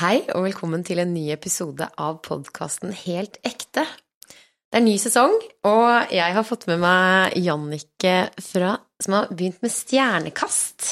[0.00, 3.82] Hei og velkommen til en ny episode av podkasten Helt ekte.
[4.24, 5.34] Det er ny sesong,
[5.68, 10.86] og jeg har fått med meg Jannicke fra, som har begynt med Stjernekast.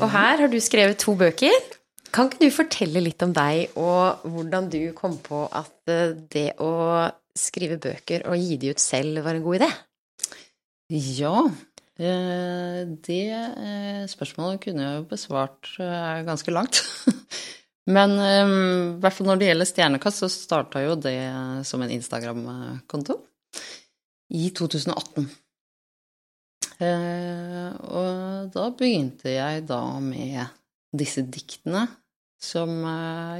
[0.00, 1.54] Og her har du skrevet to bøker.
[2.10, 6.48] Kan ikke du fortelle litt om deg og hvordan du kom på at eh, det
[6.58, 6.72] å
[7.38, 9.70] skrive bøker og gi de ut selv var en god idé?
[11.22, 11.46] Ja,
[11.94, 16.82] eh, det eh, spørsmålet kunne jeg jo besvart ganske langt.
[17.90, 21.18] Men i hvert fall når det gjelder Stjernekast, så starta jo det
[21.66, 23.16] som en Instagram-konto
[24.36, 25.26] i 2018.
[26.80, 30.40] Og da begynte jeg da med
[30.96, 31.86] disse diktene
[32.40, 32.70] som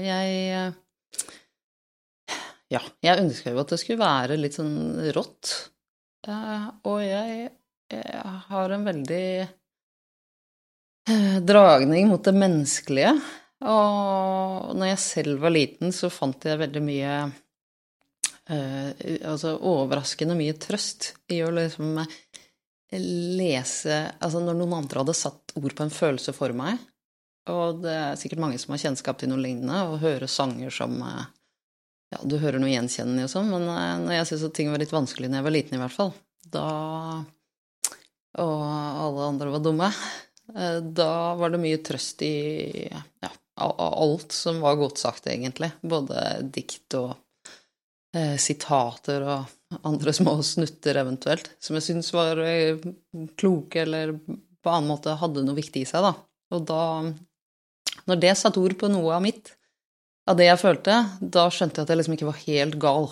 [0.02, 0.74] jeg
[2.70, 4.76] Ja, jeg ønska jo at det skulle være litt sånn
[5.16, 5.54] rått.
[6.28, 7.48] Og jeg,
[7.90, 9.24] jeg har en veldig
[11.48, 13.14] dragning mot det menneskelige.
[13.60, 17.14] Og når jeg selv var liten, så fant jeg veldig mye
[18.48, 21.98] eh, Altså overraskende mye trøst i å liksom
[22.90, 26.80] lese Altså når noen andre hadde satt ord på en følelse for meg,
[27.50, 30.96] og det er sikkert mange som har kjennskap til noe lignende, og høre sanger som
[31.04, 31.28] eh,
[32.10, 34.82] Ja, du hører noe gjenkjennende og sånn, men eh, når jeg syntes at ting var
[34.82, 36.12] litt vanskelig når jeg var liten, i hvert fall,
[36.56, 36.66] da
[38.40, 39.90] Og alle andre var dumme.
[40.54, 42.34] Eh, da var det mye trøst i
[42.90, 45.70] ja, alt som var godt sagt, egentlig.
[45.82, 47.14] Både dikt og
[48.16, 52.80] eh, sitater og andre små snutter, eventuelt, som jeg syns var eh,
[53.38, 54.16] kloke eller
[54.60, 56.14] på annen måte hadde noe viktig i seg, da.
[56.54, 56.82] Og da,
[58.10, 59.54] når det satte ord på noe av mitt,
[60.28, 63.08] av det jeg følte, da skjønte jeg at jeg liksom ikke var helt gal.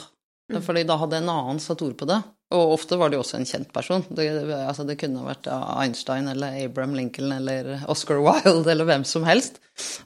[0.52, 0.60] Mm.
[0.64, 2.18] Fordi da hadde en annen satt ord på det.
[2.54, 4.04] Og ofte var det jo også en kjent person.
[4.08, 4.24] Det,
[4.56, 9.58] altså det kunne vært Einstein eller Abraham Lincoln eller Oscar Wilde eller hvem som helst.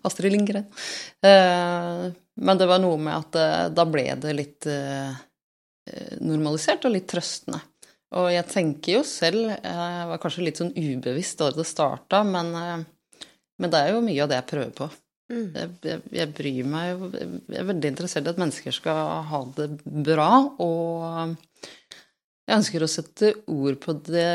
[0.02, 0.66] Astrid Lindgren.
[1.22, 2.08] Eh,
[2.42, 5.12] men det var noe med at eh, da ble det litt eh,
[6.18, 7.62] normalisert og litt trøstende.
[8.12, 12.50] Og jeg tenker jo selv Jeg var kanskje litt sånn ubevisst da det starta, men,
[12.52, 14.90] men det er jo mye av det jeg prøver på.
[15.32, 15.46] Mm.
[15.54, 19.70] Jeg, jeg, jeg, bryr meg Jeg er veldig interessert i at mennesker skal ha det
[19.86, 20.28] bra,
[20.60, 21.38] og
[22.48, 24.30] jeg ønsker å sette ord på det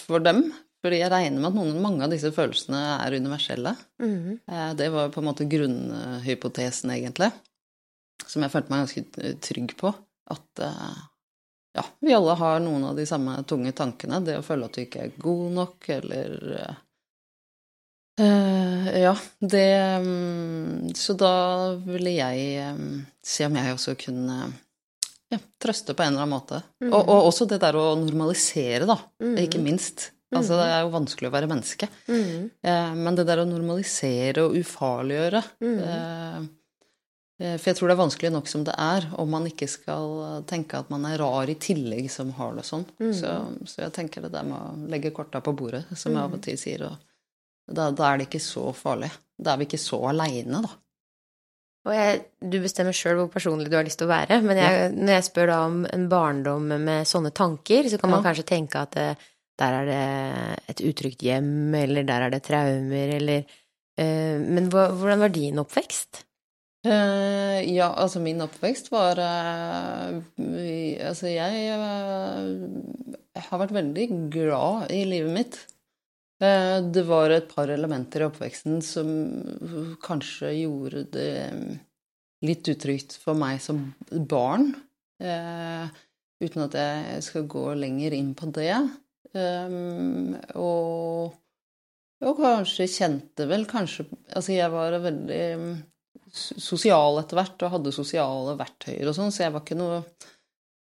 [0.00, 0.48] for dem.
[0.78, 3.72] Fordi jeg regner med at noen, mange av disse følelsene er universelle.
[3.98, 4.38] Mm.
[4.78, 7.32] Det var på en måte grunnhypotesen, egentlig,
[8.22, 9.90] som jeg følte meg ganske trygg på.
[10.30, 11.00] At eh,
[11.78, 14.20] ja, vi alle har noen av de samme tunge tankene.
[14.24, 16.36] Det å føle at du ikke er god nok, eller
[18.20, 19.68] uh, Ja, det
[20.02, 21.34] um, Så da
[21.84, 24.38] ville jeg um, se om jeg også kunne
[25.32, 26.62] ja, trøste på en eller annen måte.
[26.82, 26.92] Mm.
[26.92, 28.98] Og, og, også det der å normalisere, da.
[29.22, 29.34] Mm.
[29.44, 30.10] Ikke minst.
[30.34, 31.88] Altså, det er jo vanskelig å være menneske.
[32.08, 32.48] Mm.
[32.60, 36.42] Eh, men det der å normalisere og ufarliggjøre eh,
[37.40, 40.44] eh, For jeg tror det er vanskelig nok som det er, om man ikke skal
[40.48, 42.84] tenke at man er rar i tillegg som har det sånn.
[42.98, 43.32] Så,
[43.64, 46.44] så, jeg tenker det der med å legge korta på bordet, som jeg av og
[46.44, 46.98] til sier, og
[47.68, 49.10] da, da er det ikke så farlig.
[49.38, 50.76] Da er vi ikke så aleine, da.
[51.88, 54.42] Og jeg, du bestemmer sjøl hvor personlig du har lyst til å være.
[54.44, 54.92] Men jeg, ja.
[54.92, 58.28] når jeg spør da om en barndom med sånne tanker, så kan man ja.
[58.28, 59.28] kanskje tenke at eh,
[59.58, 60.02] der er det
[60.70, 65.58] et utrygt hjem, eller der er det traumer, eller uh, Men hva, hvordan var din
[65.58, 66.22] oppvekst?
[66.86, 70.20] Uh, ja, altså min oppvekst var uh,
[71.02, 71.74] Altså, jeg
[73.48, 75.58] har vært veldig glad i livet mitt.
[76.38, 79.08] Det var et par elementer i oppveksten som
[80.04, 81.32] kanskje gjorde det
[82.46, 84.70] litt utrygt for meg som barn.
[85.18, 85.90] Eh,
[86.38, 88.70] uten at jeg skal gå lenger inn på det.
[90.54, 91.34] Og,
[92.22, 95.42] og, kanskje kjente vel kanskje Altså, jeg var veldig
[96.32, 100.00] sosial etter hvert og hadde sosiale verktøyer og sånn, så jeg var ikke noe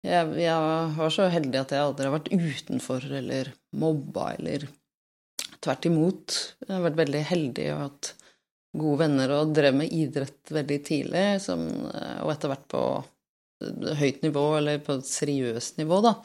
[0.01, 0.56] jeg, jeg,
[0.97, 4.66] var så heldig at jeg aldri har vært utenfor eller mobba eller
[5.61, 6.35] Tvert imot.
[6.66, 8.11] Jeg har vært veldig heldig og hatt
[8.81, 11.63] gode venner og drev med idrett veldig tidlig, som,
[12.24, 12.83] og etter hvert på
[14.00, 16.15] høyt nivå, eller på et seriøst nivå, da.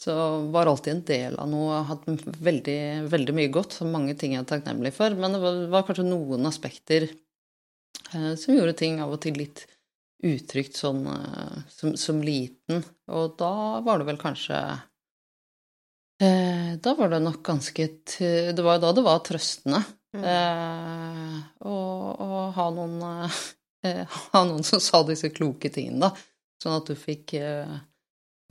[0.00, 0.14] Så
[0.50, 2.08] var alltid en del av noe, hatt
[2.42, 2.78] veldig,
[3.12, 5.14] veldig mye godt, så mange ting jeg er takknemlig for.
[5.14, 9.68] Men det var, var kanskje noen aspekter eh, som gjorde ting av og til litt
[10.24, 12.82] utrygt sånn eh, som, som, liten.
[13.12, 13.54] Og da
[13.86, 14.93] var det vel kanskje Eh,
[16.82, 19.80] da var det nok ganske Det var jo da det var trøstende
[20.16, 20.24] mm.
[20.30, 21.36] eh,
[21.68, 21.76] å,
[22.26, 23.02] å, ha noen
[23.86, 26.12] eh, Ha noen som sa disse kloke tingene, da.
[26.62, 27.76] Sånn at du fikk eh,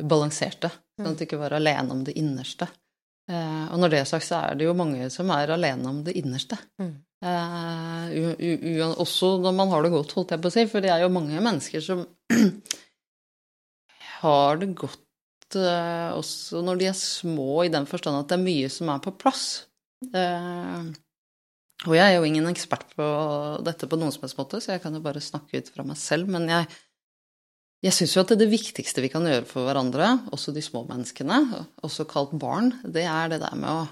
[0.04, 0.72] balansert det.
[1.00, 2.68] Sånn at du ikke var alene om det innerste.
[3.32, 6.04] Eh, og når det er sagt, så er det jo mange som er alene om
[6.06, 6.60] det innerste.
[6.82, 6.94] Mm.
[9.00, 10.66] Også når man har det godt, holdt jeg på å si.
[10.70, 12.04] For det er jo mange mennesker som
[14.24, 15.03] har det godt
[15.60, 19.02] uh, også når de er små, i den forstand at det er mye som er
[19.04, 19.46] på plass.
[20.14, 20.92] Uh,
[21.84, 23.06] og jeg er jo ingen ekspert på
[23.66, 26.00] dette på noen som helst måte, så jeg kan jo bare snakke ut fra meg
[26.00, 26.30] selv.
[26.32, 26.70] Men jeg,
[27.84, 30.86] jeg syns jo at det, det viktigste vi kan gjøre for hverandre, også de små
[30.88, 31.42] menneskene,
[31.84, 33.84] også kalt barn, det er det der med å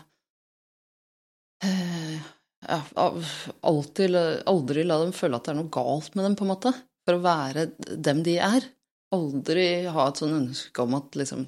[1.61, 2.79] ja,
[3.61, 4.15] alltid,
[4.49, 6.73] aldri la dem føle at det er noe galt med dem, på en måte.
[7.05, 8.67] For å være dem de er.
[9.15, 11.47] Aldri ha et sånn ønske om at liksom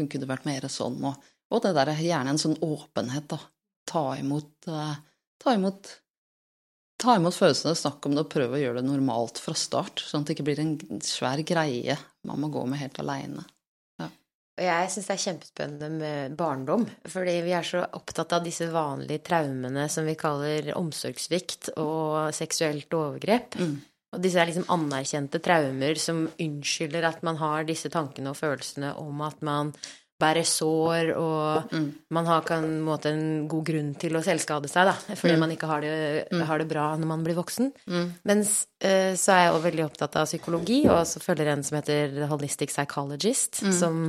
[0.00, 0.96] Kunne vært mer sånn?
[1.06, 3.38] Og, og, det der er gjerne en sånn åpenhet, da.
[3.86, 4.96] Ta imot, uh,
[5.42, 5.92] ta imot
[7.04, 10.00] Ta imot følelsene, snakk om det og prøv å gjøre det normalt fra start.
[10.06, 13.42] Sånn at det ikke blir en svær greie man må gå med helt aleine.
[14.54, 16.84] Og jeg syns det er kjempespennende med barndom.
[17.10, 22.94] Fordi vi er så opptatt av disse vanlige traumene som vi kaller omsorgssvikt og seksuelt
[22.94, 23.58] overgrep.
[23.58, 23.74] Mm.
[24.14, 28.94] Og disse er liksom anerkjente traumer som unnskylder at man har disse tankene og følelsene
[29.00, 29.74] om at man
[30.20, 31.86] bærer sår, og mm.
[32.14, 35.42] man har på en, måte, en god grunn til å selvskade seg, da, fordi mm.
[35.42, 35.94] man ikke har det,
[36.30, 36.44] mm.
[36.48, 37.72] har det, bra når man blir voksen.
[37.90, 38.12] Mm.
[38.30, 41.80] Mens uh, så er jeg også veldig opptatt av psykologi, og så følger en som
[41.80, 43.74] heter Holistic Psychologist, mm.
[43.74, 44.04] som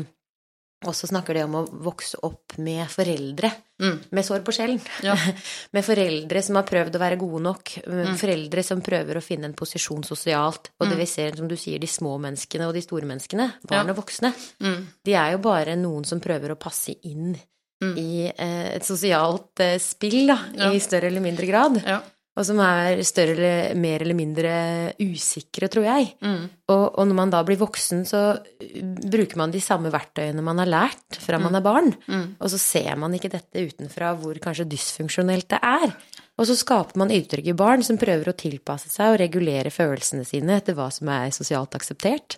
[0.86, 3.50] og så snakker de om å vokse opp med foreldre
[3.82, 3.98] mm.
[4.16, 4.80] med sår på sjelen.
[5.04, 5.16] Ja.
[5.76, 7.74] med foreldre som har prøvd å være gode nok.
[7.86, 8.14] Mm.
[8.20, 10.72] Foreldre som prøver å finne en posisjon sosialt.
[10.80, 11.02] Og det mm.
[11.02, 14.34] vi ser, som du sier, de små menneskene og de store menneskene, barn og voksne,
[14.64, 14.80] mm.
[15.06, 17.94] de er jo bare noen som prøver å passe inn mm.
[18.00, 20.74] i eh, et sosialt eh, spill, da, ja.
[20.74, 21.82] i større eller mindre grad.
[21.86, 22.02] Ja
[22.36, 24.54] og som er større eller mer eller mindre
[25.00, 26.10] usikre, tror jeg.
[26.20, 26.42] Mm.
[26.68, 28.24] Og, og, når man da blir voksen, så
[29.06, 31.48] bruker man de samme verktøyene man har lært fra mm.
[31.48, 32.28] man er barn, mm.
[32.40, 35.96] og så ser man ikke dette utenfra hvor kanskje dysfunksjonelt det er.
[36.36, 40.58] Og så skaper man utrygge barn som prøver å tilpasse seg og regulere følelsene sine
[40.60, 42.36] etter hva som er sosialt akseptert.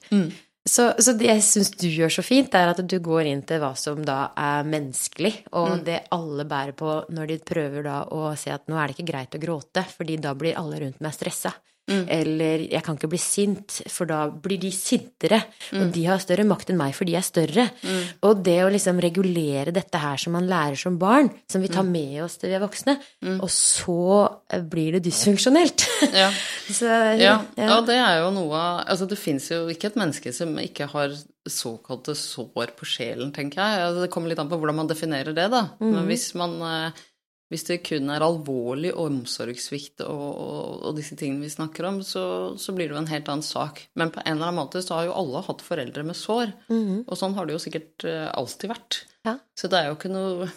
[0.67, 3.61] Så, så, det jeg syns du gjør så fint, er at du går inn til
[3.63, 5.83] hva som da er menneskelig, og mm.
[5.87, 9.11] det alle bærer på når de prøver da å se at nå er det ikke
[9.13, 11.53] greit å gråte, fordi da blir alle rundt meg stressa.
[11.88, 12.04] Mm.
[12.12, 15.39] Eller 'jeg kan ikke bli sint', for da blir de sintere.
[15.72, 15.81] Mm.
[15.81, 17.69] Og de har større makt enn meg, for de er større.
[17.81, 18.04] Mm.
[18.28, 21.88] Og det å liksom regulere dette her som man lærer som barn, som vi tar
[21.88, 21.92] mm.
[21.92, 23.39] med oss til vi er voksne, mm.
[23.39, 24.04] og så
[24.51, 25.88] eh, blir det dysfunksjonelt.
[26.12, 26.30] Ja.
[26.80, 27.39] så, ja.
[27.56, 27.68] ja.
[27.72, 27.81] ja.
[27.81, 31.13] det er jo noe Altså, det fins jo ikke et menneske som ikke har
[31.48, 33.86] såkalte sår på sjelen, tenker jeg.
[33.88, 35.69] Altså, det kommer litt an på hvordan man definerer det, da.
[35.80, 37.06] Men hvis man eh,
[37.47, 42.23] hvis det kun er alvorlig omsorgssvikt og, og, og, disse tingene vi snakker om, så,
[42.59, 43.85] så, blir det jo en helt annen sak.
[43.95, 46.51] Men på en eller annen måte så har jo alle hatt foreldre med sår.
[46.67, 46.99] Mm -hmm.
[47.07, 48.99] Og sånn har det jo sikkert uh, alltid vært.
[49.23, 49.38] Ja.
[49.55, 50.49] Så det er jo ikke noe,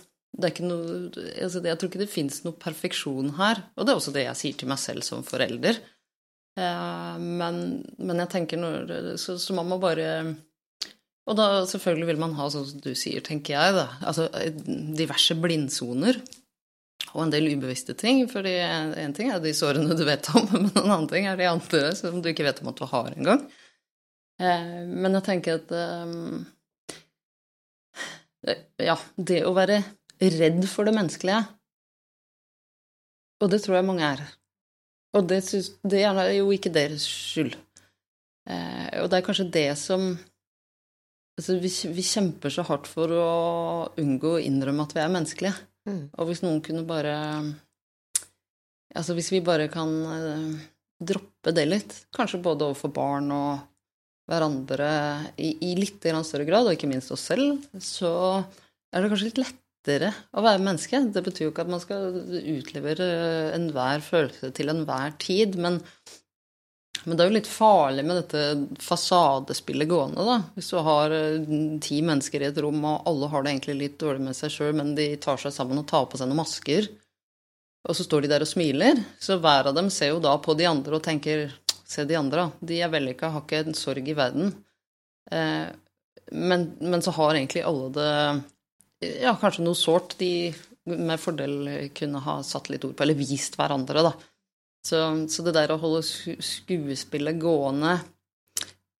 [0.43, 1.11] er ikke noe
[1.43, 3.63] altså Jeg tror ikke det fins noe perfeksjon her.
[3.77, 5.79] Og det er også det jeg sier til meg selv som forelder.
[6.59, 10.35] Eh, men, men, jeg tenker når så, så man må bare
[11.31, 14.27] og da selvfølgelig vil man ha, sånn som du sier, tenker jeg, da, altså
[14.67, 16.19] diverse blindsoner
[17.15, 18.23] og en del ubevisste ting.
[18.31, 21.49] For én ting er de sårene du vet om, men en annen ting er de
[21.51, 23.45] andre som du ikke vet om at du har engang.
[24.41, 26.45] Eh, men jeg tenker at um,
[28.81, 29.83] Ja, det å være
[30.21, 31.43] redd for det menneskelige
[33.41, 34.23] Og det tror jeg mange er.
[35.17, 35.43] Og det,
[35.85, 37.53] det er jo ikke deres skyld.
[38.49, 40.13] Eh, og det er kanskje det som
[41.41, 43.29] Altså, vi, vi kjemper så hardt for å
[44.01, 45.55] unngå å innrømme at vi er menneskelige.
[45.89, 46.05] Mm.
[46.13, 47.17] Og hvis noen kunne bare
[48.91, 50.55] Altså hvis vi bare kan uh,
[50.99, 53.61] droppe det litt, kanskje både overfor barn og
[54.31, 54.89] hverandre
[55.39, 58.13] i, i litt større grad, og ikke minst oss selv, så
[58.91, 61.01] er det kanskje litt lettere å være menneske.
[61.15, 62.19] Det betyr jo ikke at man skal
[62.57, 63.09] utlevere
[63.55, 65.81] enhver følelse til enhver tid, men
[67.05, 68.41] men det er jo litt farlig med dette
[68.85, 70.37] fasadespillet gående, da.
[70.57, 71.51] Hvis du har eh,
[71.85, 74.75] ti mennesker i et rom, og alle har det egentlig litt dårlig med seg sjøl,
[74.77, 76.91] men de tar seg sammen og tar på seg noen masker,
[77.89, 80.55] og så står de der og smiler, så hver av dem ser jo da på
[80.59, 81.51] de andre og tenker
[81.91, 82.67] Se de andre, da.
[82.69, 84.53] De er vellykka, har ikke en sorg i verden.
[85.35, 85.65] Eh,
[86.31, 88.11] men, men, så har egentlig alle det
[89.25, 90.53] Ja, kanskje noe sårt de
[90.87, 94.13] med fordel kunne ha satt litt ord på, eller vist hverandre, da.
[94.87, 97.99] Så, så, det der å holde skuespillet gående,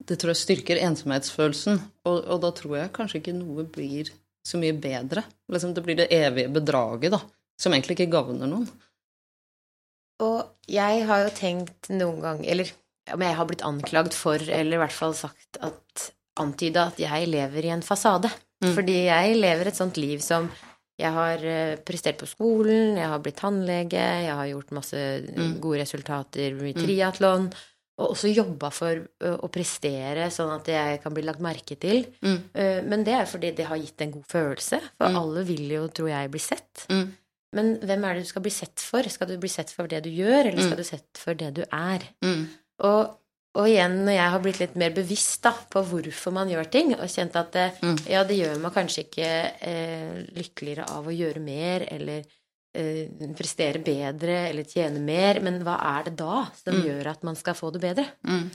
[0.05, 1.79] det tror jeg styrker ensomhetsfølelsen.
[2.05, 4.11] Og, og, da tror jeg kanskje ikke noe blir
[4.45, 5.23] så mye bedre.
[5.51, 7.21] Liksom det blir det evige bedraget, da,
[7.59, 8.69] som egentlig ikke gagner noen.
[10.21, 12.69] Og jeg har jo tenkt noen gang, eller
[13.11, 17.27] om jeg har blitt anklagd for, eller i hvert fall sagt at Antyda at jeg
[17.27, 18.29] lever i en fasade.
[18.63, 18.71] Mm.
[18.77, 20.47] Fordi jeg lever et sånt liv som
[21.01, 25.59] Jeg har eh, prestert på skolen, jeg har blitt tannlege, jeg har gjort masse Mm.
[25.63, 27.49] gode resultater i triatlon.
[28.01, 32.05] Og også jobba for å prestere, sånn at jeg kan bli lagt merke til.
[32.23, 32.37] Mm.
[32.55, 34.79] Eh, Men det er fordi det har gitt en god følelse.
[34.97, 35.17] For Mm.
[35.21, 36.85] alle vil jo, tror jeg, bli sett.
[36.89, 37.11] Mm.
[37.53, 39.03] Men hvem er det du skal bli sett for?
[39.03, 40.77] Skal du bli sett for det du gjør, eller skal Mm.
[40.77, 41.99] du sett for det du er?
[42.23, 42.47] Mm.
[42.79, 43.17] Og,
[43.55, 46.93] og igjen, når jeg har blitt litt mer bevisst da, på hvorfor man gjør ting,
[46.95, 47.97] og kjent at det, Mm.
[48.07, 49.31] ja, det gjør meg kanskje ikke
[49.67, 52.23] eh, lykkeligere av å gjøre mer, eller
[52.73, 56.83] eh, prestere bedre, eller tjene mer, men hva er det da som Mm.
[56.87, 58.05] gjør at man skal få det bedre?
[58.23, 58.45] Mm.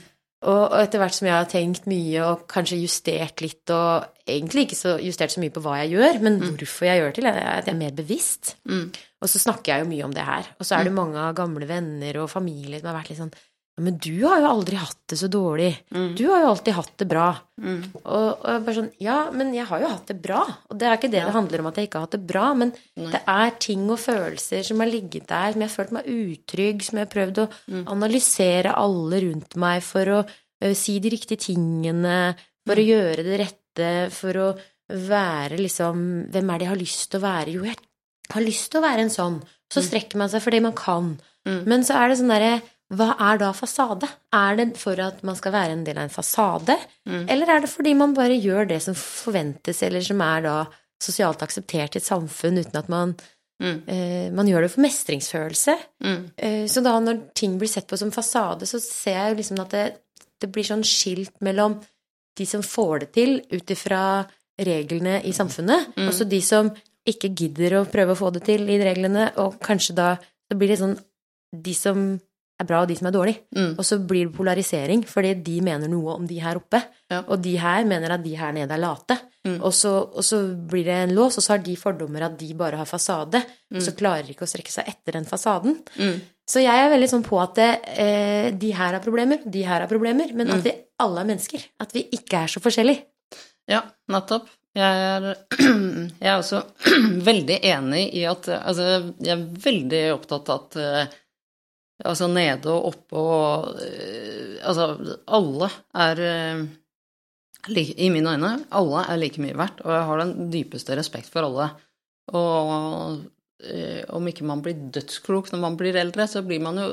[0.47, 4.67] Og, og etter hvert som jeg har tenkt mye og kanskje justert litt, og egentlig
[4.67, 7.25] ikke så justert så mye på hva jeg gjør, men hvorfor jeg gjør det til,
[7.25, 8.55] er at jeg er mer bevisst.
[8.69, 8.91] Mm.
[9.21, 10.45] Og så snakker jeg jo mye om det her.
[10.59, 13.33] Og så er det mange av gamle venner og familie som har vært litt sånn
[13.79, 15.69] men du har jo aldri hatt det så dårlig.
[15.93, 16.15] Mm.
[16.17, 17.27] Du har jo alltid hatt det bra.
[17.61, 17.83] Mm.
[18.03, 20.39] Og, og bare sånn Ja, men jeg har jo hatt det bra.
[20.69, 22.47] Og det er ikke det det handler om at jeg ikke har hatt det bra,
[22.57, 23.11] men Nei.
[23.13, 26.81] det er ting og følelser som har ligget der, som jeg har følt meg utrygg,
[26.87, 27.83] som jeg har prøvd å Mm.
[27.93, 32.81] analysere alle rundt meg for å uh, si de riktige tingene, for Mm.
[32.83, 34.47] å gjøre det rette, for å
[34.89, 37.53] være liksom Hvem er det jeg har lyst til å være?
[37.53, 37.77] Jo, jeg
[38.33, 39.37] har lyst til å være en sånn.
[39.71, 41.17] Så strekker man seg for det man kan.
[41.47, 41.61] Mm.
[41.67, 42.61] Men så er det sånn derre
[42.93, 44.07] Hva er da fasade?
[44.31, 46.77] Er det for at man skal være en del av en fasade?
[47.07, 47.25] Mm.
[47.29, 50.53] Eller er det fordi man bare gjør det som forventes, eller som er da
[51.03, 53.15] sosialt akseptert i et samfunn, uten at man,
[53.59, 53.81] Mm.
[53.89, 55.75] eh, man gjør det for mestringsfølelse?
[56.03, 56.31] Mm.
[56.37, 59.59] Eh, så da når ting blir sett på som fasade, så ser jeg jo liksom
[59.61, 59.97] at det,
[60.39, 61.81] det blir sånn skilt mellom
[62.37, 64.27] de som får det til ut ifra
[64.59, 66.07] reglene i samfunnet, Mm.
[66.07, 66.69] og så de som
[67.07, 70.67] ikke gidder å prøve å få det til i reglene, og kanskje da så blir
[70.69, 70.99] det sånn
[71.55, 72.21] de som
[72.59, 73.35] er bra, og de som er dårlig.
[73.55, 73.73] Mm.
[73.77, 76.79] Og så blir det polarisering, fordi de mener noe om de her oppe,
[77.11, 77.21] Ja.
[77.27, 79.17] og de her mener at de her nede er late.
[79.45, 79.59] Mm.
[79.63, 82.49] Og, så, og så blir det en lås, og så har de fordommer at de
[82.57, 83.97] bare har fasade, og så Mm.
[83.97, 85.77] klarer de ikke å strekke seg etter den fasaden.
[85.99, 86.19] Mm.
[86.47, 89.87] Så jeg er veldig sånn på at eh, de her har problemer, de her har
[89.87, 90.53] problemer, men Mm.
[90.57, 91.63] at vi alle er mennesker.
[91.79, 93.03] At vi ikke er så forskjellige.
[93.69, 94.47] Ja, nettopp.
[94.75, 95.35] Jeg er,
[96.21, 96.63] jeg er også
[97.29, 101.15] veldig enig i at Altså, jeg er veldig opptatt av at eh,
[102.05, 106.61] Altså nede og oppe og eh, Altså, alle er eh,
[107.97, 111.45] I mine øyne, alle er like mye verdt, og jeg har den dypeste respekt for
[111.47, 111.69] alle.
[112.35, 113.21] Og
[113.63, 116.89] eh, om ikke man blir dødsklok når man blir eldre, så blir man jo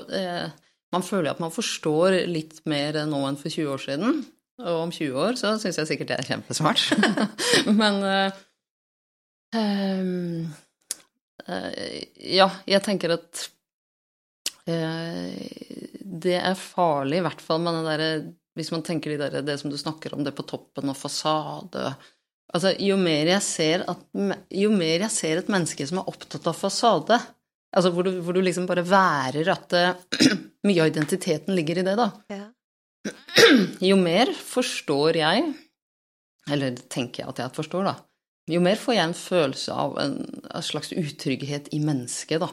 [0.95, 4.21] Man føler at man forstår litt mer nå enn for 20 år siden.
[4.63, 6.85] Og om 20 år så syns jeg sikkert det er kjempesmart.
[7.81, 8.31] Men eh,
[12.39, 13.49] Ja, jeg tenker at
[14.65, 18.11] det er farlig, i hvert fall med det derre
[18.57, 21.91] Hvis man tenker de der, det som du snakker om, det på toppen og fasade.
[22.55, 24.05] Altså, jo mer jeg ser at
[24.55, 27.19] Jo mer jeg ser et menneske som er opptatt av fasade,
[27.75, 30.29] altså hvor du, hvor du liksom bare værer at eh,
[30.69, 32.11] mye av identiteten ligger i det, da,
[33.91, 35.49] jo mer forstår jeg,
[36.55, 37.97] eller tenker jeg at jeg forstår, da,
[38.55, 40.17] jo mer får jeg en følelse av en,
[40.55, 42.53] en slags utrygghet i mennesket, da.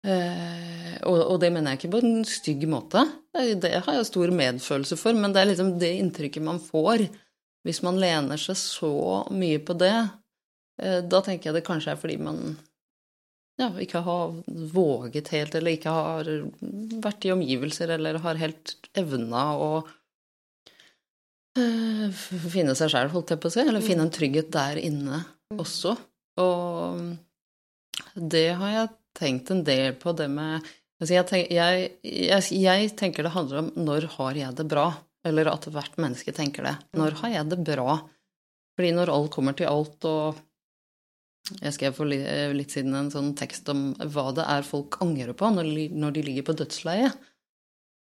[0.00, 0.10] Mm.
[0.10, 3.04] Eh, og, og det mener jeg ikke på en stygg måte.
[3.34, 7.08] Det, det har jeg stor medfølelse for, men det er liksom det inntrykket man får
[7.66, 8.94] hvis man lener seg så
[9.36, 9.94] mye på det.
[10.80, 12.40] Eh, da tenker jeg det kanskje er fordi man
[13.60, 14.36] ja, ikke har
[14.72, 16.28] våget helt, eller ikke har
[17.04, 19.70] vært i omgivelser, eller har helt evna å
[21.60, 22.06] eh,
[22.48, 25.20] finne seg sjæl, holdt jeg på å si, eller finne en trygghet der inne
[25.60, 25.92] også.
[26.40, 27.04] Og
[28.16, 30.66] det har jeg tenkt en del på, det med
[31.00, 34.90] altså jeg, tenk, jeg, jeg, jeg tenker det handler om når har jeg det bra?
[35.26, 36.76] Eller at hvert menneske tenker det.
[36.96, 37.98] Når har jeg det bra?
[38.76, 40.38] Fordi når alt kommer til alt, og
[41.58, 45.50] jeg skrev for litt, siden en sånn tekst om hva det er folk angrer på
[45.52, 47.26] når, når de ligger på dødsleiet.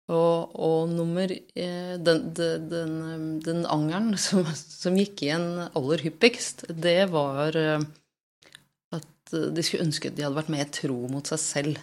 [0.07, 2.99] Og, og nummer eh, Den, den, den,
[3.43, 7.81] den angeren som, som, gikk igjen aller hyppigst, det var eh,
[9.33, 11.81] de skulle ønske de hadde vært mer tro mot seg selv.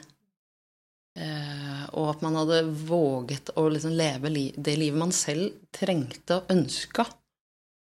[1.14, 6.40] Eh, og at man hadde våget å liksom leve li det livet man selv trengte
[6.40, 7.06] og ønska,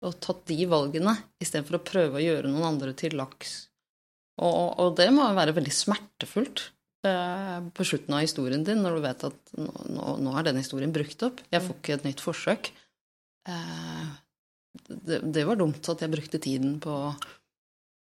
[0.06, 1.12] og tatt de valgene
[1.42, 3.56] istedenfor å prøve å gjøre noen andre til laks.
[4.38, 6.68] Og, og det må være veldig smertefullt
[7.08, 10.60] eh, på slutten av historien din, når du vet at nå, nå, nå er den
[10.62, 11.42] historien brukt opp.
[11.50, 12.70] Jeg får ikke et nytt forsøk.
[13.50, 14.06] Eh,
[14.88, 16.94] det, det, var dumt at jeg brukte tiden på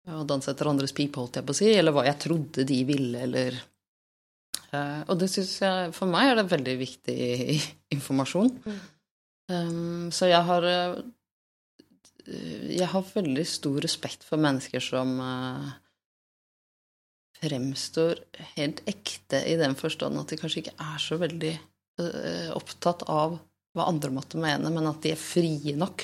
[0.08, 2.84] å danse etter andres pipe, holdt jeg på å si, eller hva jeg trodde de
[2.88, 3.58] ville, eller
[4.68, 7.18] Uh, og det syns jeg For meg er det veldig viktig
[7.96, 8.50] informasjon.
[8.68, 8.80] Mm.
[9.48, 10.98] Um, så jeg har uh,
[12.28, 15.70] Jeg har veldig stor respekt for mennesker som uh,
[17.40, 18.20] fremstår
[18.58, 21.56] helt ekte i den forstand at de kanskje ikke er så veldig
[22.54, 23.40] opptatt av
[23.74, 26.04] hva andre måtte mene, men at de er frie nok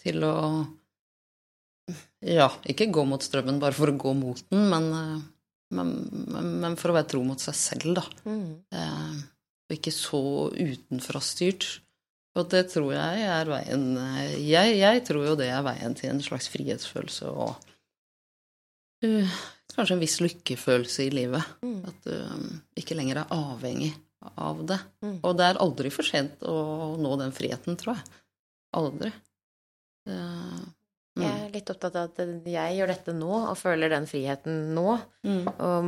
[0.00, 0.36] til å
[2.24, 5.22] Ja, ikke gå mot strømmen bare for å gå mot den, men, øh,
[5.76, 5.94] men,
[6.62, 8.04] men, for å være tro mot seg selv, da.
[8.24, 9.16] Eh,
[9.68, 10.22] og ikke så
[10.54, 11.68] utenfrastyrt.
[12.34, 16.10] Og det tror jeg er veien eh, jeg, jeg tror jo det er veien til
[16.10, 17.52] en slags frihetsfølelse og
[19.06, 19.36] uh,
[19.70, 21.54] kanskje en viss lykkefølelse i livet.
[21.62, 21.78] Mm.
[21.92, 22.48] At du um,
[22.80, 23.92] ikke lenger er avhengig
[24.34, 24.80] av det.
[25.04, 25.18] Mm.
[25.20, 26.56] Og det er aldri for sent å
[26.98, 28.22] nå den friheten, tror jeg.
[28.74, 29.12] Aldri.
[30.08, 30.64] Eh, mm.
[31.16, 32.16] Jeg er litt opptatt av at
[32.50, 34.96] jeg gjør dette nå, og føler den friheten nå.
[35.22, 35.44] Mm.
[35.52, 35.84] Og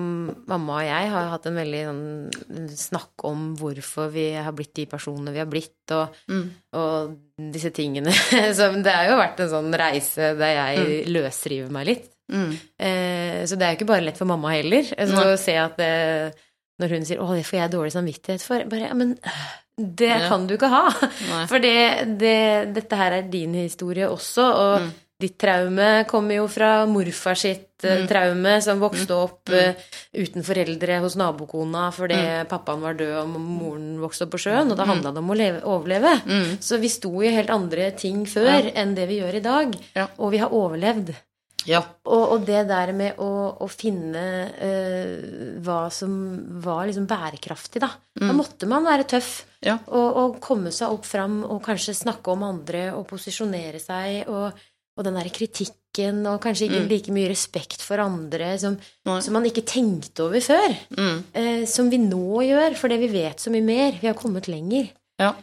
[0.47, 4.85] mamma og jeg har hatt en veldig sånn snakk om hvorfor vi har blitt de
[4.87, 6.45] personene vi har blitt, og, Mm.
[6.79, 7.17] og
[7.53, 8.13] disse tingene.
[8.57, 12.07] Så det har jo vært en sånn reise der jeg løsriver meg litt.
[12.31, 12.53] Mm.
[12.79, 14.83] Eh, så det er jo ikke bare lett for mamma heller.
[14.83, 15.91] Så å se at det,
[16.83, 19.47] når hun sier 'Å, det får jeg dårlig samvittighet for', bare Ja, men øh,
[19.79, 20.91] det kan du ikke ha.
[21.31, 21.47] Nei.
[21.47, 24.93] For det, det, dette her er din historie også, og Mm.
[25.21, 28.07] Ditt traume kommer jo fra morfar sitt eh, Mm.
[28.09, 29.55] traume, som vokste opp Mm.
[29.59, 32.19] eh, uten foreldre hos nabokona fordi
[32.49, 35.37] pappaen var død og moren vokste opp på sjøen, og da handla det om å
[35.37, 36.15] leve, overleve.
[36.27, 36.57] Mm.
[36.61, 40.09] Så vi sto i helt andre ting før enn det vi gjør i dag, Ja.
[40.19, 41.15] og vi har overlevd.
[41.67, 41.81] Ja.
[42.07, 46.13] Og, og det der med å, å finne uh, hva som
[46.63, 47.89] var liksom bærekraftig, da.
[48.15, 49.79] Da måtte man være tøff Ja.
[49.89, 54.29] og, og komme seg opp fram og kanskje snakke om andre og posisjonere seg.
[54.29, 54.53] Og,
[54.97, 59.49] og den der kritikken og kanskje ikke like mye respekt for andre som, som man
[59.49, 60.73] ikke tenkte over før.
[60.97, 61.19] Mm.
[61.37, 63.99] Eh, som vi nå gjør, fordi vi vet så mye mer.
[64.01, 64.89] Vi har kommet lenger.
[65.21, 65.35] Ja,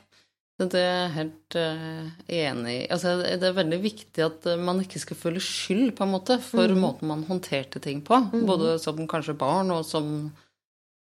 [0.62, 2.82] det er jeg helt uh, enig i.
[2.94, 6.38] Altså, det er veldig viktig at eh, man ikke skal føle skyld, på en måte,
[6.46, 8.20] for måten man håndterte ting på.
[8.46, 10.30] Både som kanskje barn og som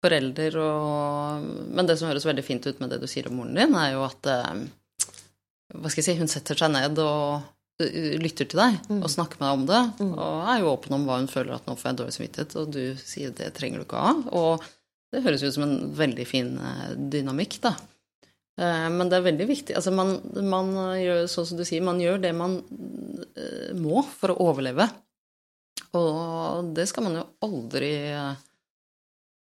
[0.04, 3.56] forelder og Men det som høres veldig fint ut med det du sier om moren
[3.56, 4.64] din, er jo at eh,
[5.74, 7.46] Hva skal jeg si Hun setter seg ned og
[7.78, 9.80] lytter til deg og snakker med deg om det.
[10.06, 12.70] Og er jo åpen om hva hun føler at nå får jeg dårlig samvittighet, og
[12.72, 14.14] du sier det trenger du ikke ha.
[14.32, 14.64] Og
[15.12, 17.74] det høres ut som en veldig fin eh, dynamikk, da.
[18.60, 19.76] Eh, Men det er veldig viktig.
[19.76, 20.16] Altså man,
[20.48, 22.58] man gjør sånn som du sier, man gjør det man
[23.36, 24.88] eh, må for å overleve.
[25.96, 28.42] Og det skal man jo aldri eh,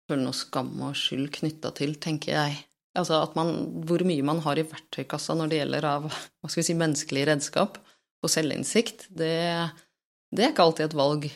[0.09, 2.59] føle noe skam og skyld knytta til, tenker jeg.
[2.97, 3.55] Altså at man,
[3.87, 7.23] hvor mye man har i verktøykassa når det gjelder av hva skal vi si, menneskelig
[7.31, 7.79] redskap
[8.23, 9.35] og selvinnsikt, det,
[10.31, 11.29] det er ikke alltid et valg.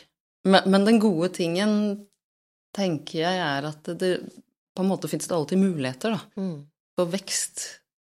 [0.48, 1.72] Men, men den gode tingen,
[2.76, 4.12] tenker jeg, er at det,
[4.76, 6.48] på en måte finnes det alltid muligheter, da
[6.98, 7.62] for vekst,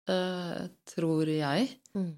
[0.07, 0.63] eh,
[0.95, 1.67] tror jeg.
[1.97, 2.15] Mm.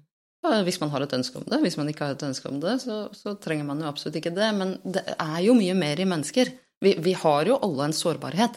[0.64, 1.58] Hvis man har et ønske om det.
[1.64, 4.32] Hvis man ikke har et ønske om det, så, så trenger man jo absolutt ikke
[4.36, 4.48] det.
[4.56, 6.52] Men det er jo mye mer i mennesker.
[6.80, 8.56] Vi, vi har jo alle en sårbarhet.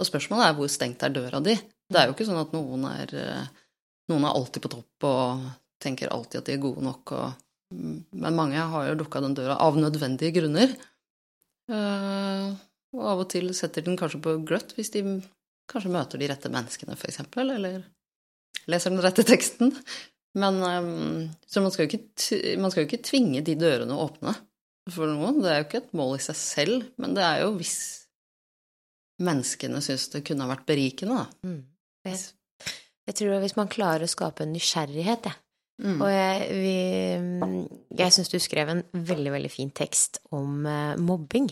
[0.00, 1.54] Og spørsmålet er hvor stengt er døra di.
[1.88, 3.72] Det er jo ikke sånn at noen er, eh,
[4.12, 5.48] noen er alltid på topp og
[5.82, 7.14] tenker alltid at de er gode nok.
[7.16, 10.74] Og, men mange har jo lukka den døra av nødvendige grunner.
[11.72, 12.46] Eh,
[12.92, 15.04] og av og til setter den kanskje på gløtt hvis de
[15.70, 17.82] kanskje møter de rette menneskene, eksempel, eller
[18.70, 19.72] leser den rette teksten.
[20.38, 24.06] Men um, Så man skal, jo ikke, man skal jo ikke tvinge de dørene å
[24.08, 24.34] åpne
[24.92, 25.42] for noen.
[25.42, 27.76] Det er jo ikke et mål i seg selv, men det er jo hvis
[29.22, 31.48] menneskene syns det kunne ha vært berikende, da.
[31.48, 31.60] Mm.
[32.08, 32.22] Jeg,
[33.06, 35.38] jeg tror at hvis man klarer å skape en nysgjerrighet, jeg.
[35.82, 35.98] Mm.
[35.98, 36.76] Og jeg, vi,
[37.98, 41.50] jeg syns du skrev en veldig, veldig fin tekst om eh, mobbing.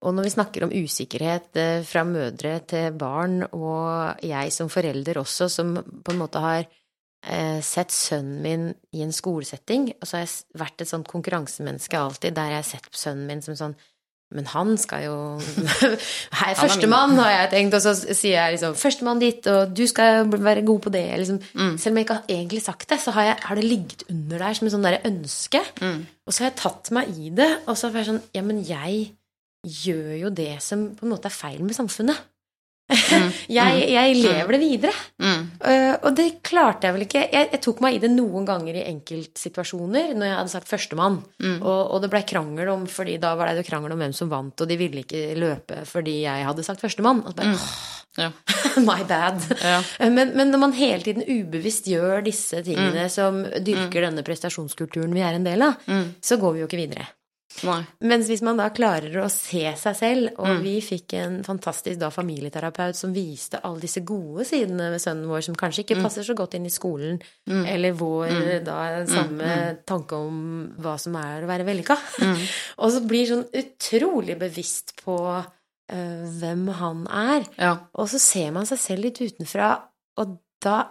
[0.00, 5.20] Og når vi snakker om usikkerhet eh, fra mødre til barn, og jeg som forelder
[5.20, 8.66] også, som på en måte har eh, sett sønnen min
[8.96, 12.70] i en skolesetting, og så har jeg vært et sånt konkurransemenneske alltid, der jeg har
[12.72, 13.78] sett sønnen min som sånn
[14.30, 15.16] men han skal jo
[16.40, 20.30] Hei, førstemann, har jeg tenkt, og så sier jeg liksom 'Førstemann ditt, og du skal
[20.30, 21.40] være god på det', liksom.
[21.78, 24.38] Selv om jeg ikke har egentlig sagt det, så har, jeg, har det ligget under
[24.38, 25.62] der som et sånn derre ønske.
[25.80, 26.06] Mm.
[26.26, 28.62] Og så har jeg tatt meg i det, og så har jeg sånn Ja, men
[28.66, 29.16] jeg
[29.66, 32.16] gjør jo det som på en måte er feil med samfunnet.
[33.58, 34.94] jeg, jeg lever det videre.
[35.22, 35.44] Mm.
[35.62, 37.22] Uh, og det klarte jeg vel ikke.
[37.30, 41.20] Jeg, jeg tok meg i det noen ganger i enkeltsituasjoner når jeg hadde sagt førstemann.
[41.42, 41.58] Mm.
[41.60, 44.32] Og, og det blei krangel om fordi da var det jo krangel om hvem som
[44.32, 47.24] vant, og de ville ikke løpe fordi jeg hadde sagt førstemann.
[47.26, 47.56] Og bare,
[48.18, 48.32] Ja.
[48.88, 49.38] My bad.
[49.62, 49.78] Ja.
[50.10, 55.22] Men, men når man hele tiden ubevisst gjør disse tingene som dyrker denne prestasjonskulturen vi
[55.22, 55.78] er en del av,
[56.20, 57.06] så går vi jo ikke videre.
[57.66, 57.80] Nei.
[58.06, 60.62] Mens hvis man da klarer å se seg selv, og Mm.
[60.62, 65.42] vi fikk en fantastisk da familieterapeut som viste alle disse gode sidene ved sønnen vår,
[65.42, 67.66] som kanskje ikke passer så godt inn i skolen, Mm.
[67.66, 71.98] eller vår da samme tanke om hva som er å være vellykka.
[72.78, 75.18] og så blir sånn utrolig bevisst på
[75.92, 77.44] uh, hvem han er.
[77.58, 77.78] Ja.
[77.94, 79.82] Og så ser man seg selv litt utenfra,
[80.18, 80.84] og da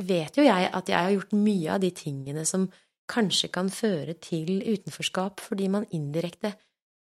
[0.00, 2.70] vet jo jeg at jeg har gjort mye av de tingene som
[3.10, 6.54] kanskje kan føre til utenforskap, fordi man indirekte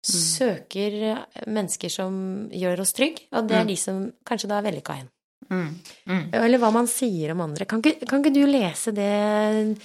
[0.08, 3.72] søker eh, mennesker som gjør oss trygg, og det er Mm.
[3.74, 5.10] de som kanskje da er vellykka igjen.
[5.52, 5.70] Mm.
[6.08, 6.24] Mm.
[6.34, 7.65] Eller hva man sier om andre.
[7.65, 9.78] Kan ikke, kan ikke du lese det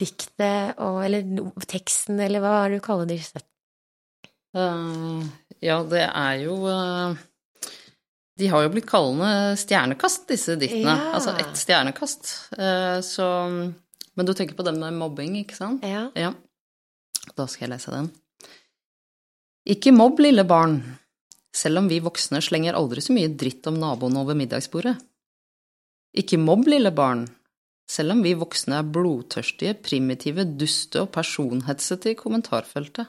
[0.00, 1.22] diktet, og, eller
[1.70, 3.20] teksten, eller hva er det du kaller det?
[4.54, 5.24] Uh,
[5.64, 7.14] ja, det er jo uh,
[8.38, 10.94] De har jo blitt kallende stjernekast, disse diktene.
[10.94, 11.12] Ja.
[11.14, 12.30] Altså ett stjernekast.
[12.58, 13.26] Eh, så
[14.14, 15.84] Men du tenker på den med mobbing, ikke sant?
[15.86, 16.08] Ja.
[16.18, 16.32] Ja.
[17.34, 18.10] Da skal jeg lese den.
[19.74, 20.76] Ikke mobb, lille barn,
[21.54, 24.98] selv om vi voksne slenger aldri så mye dritt om naboene over middagsbordet.
[26.20, 27.24] Ikke mobb, lille barn,
[27.90, 33.08] selv om vi voksne er blodtørstige, primitive, duste og personhetsete i kommentarfeltet.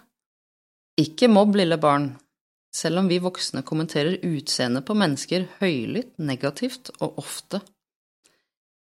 [0.99, 2.13] Ikke mobb, lille barn,
[2.75, 7.61] selv om vi voksne kommenterer utseendet på mennesker høylytt, negativt og ofte.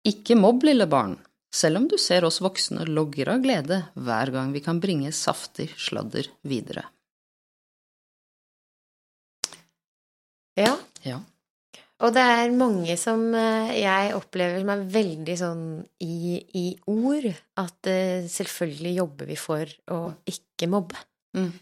[0.08, 1.16] Ikke mobb, lille barn,
[1.52, 5.70] selv om du ser oss voksne logger av glede hver gang vi kan bringe saftig
[5.76, 6.86] sladder videre.
[10.56, 10.76] ja.
[11.02, 11.18] Ja.
[12.02, 15.66] Og det er mange som eh, jeg opplever som er veldig sånn
[16.02, 17.28] i, i ord,
[17.62, 20.98] at eh, selvfølgelig jobber vi for å ikke mobbe.
[21.38, 21.52] Mm.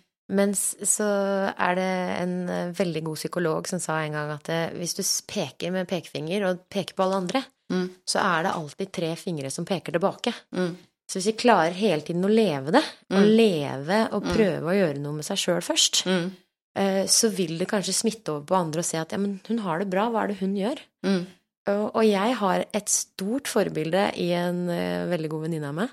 [0.40, 1.11] Mens så
[1.50, 1.90] er det
[2.22, 4.48] en eh, veldig god psykolog som sa en gang at
[4.79, 7.88] hvis du peker med pekefinger og peker på alle andre, Mm.
[8.06, 10.33] så er det alltid tre fingre som peker tilbake.
[10.56, 10.76] Mm.
[11.11, 13.37] Så hvis vi klarer hele tiden å leve det, å Mm.
[13.37, 14.30] leve og Mm.
[14.37, 16.30] prøve å gjøre noe med seg sjøl først, Mm.
[16.76, 19.59] eh, så vil det kanskje smitte over på andre og se at ja, men hun
[19.59, 20.78] har det bra, hva er det hun gjør?
[21.04, 21.26] Mm.
[21.70, 25.90] Og, jeg har et stort forbilde i en eh, veldig god venninne av meg,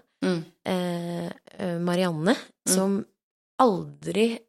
[0.66, 2.36] eh, Marianne,
[2.68, 3.06] som
[3.60, 4.40] aldri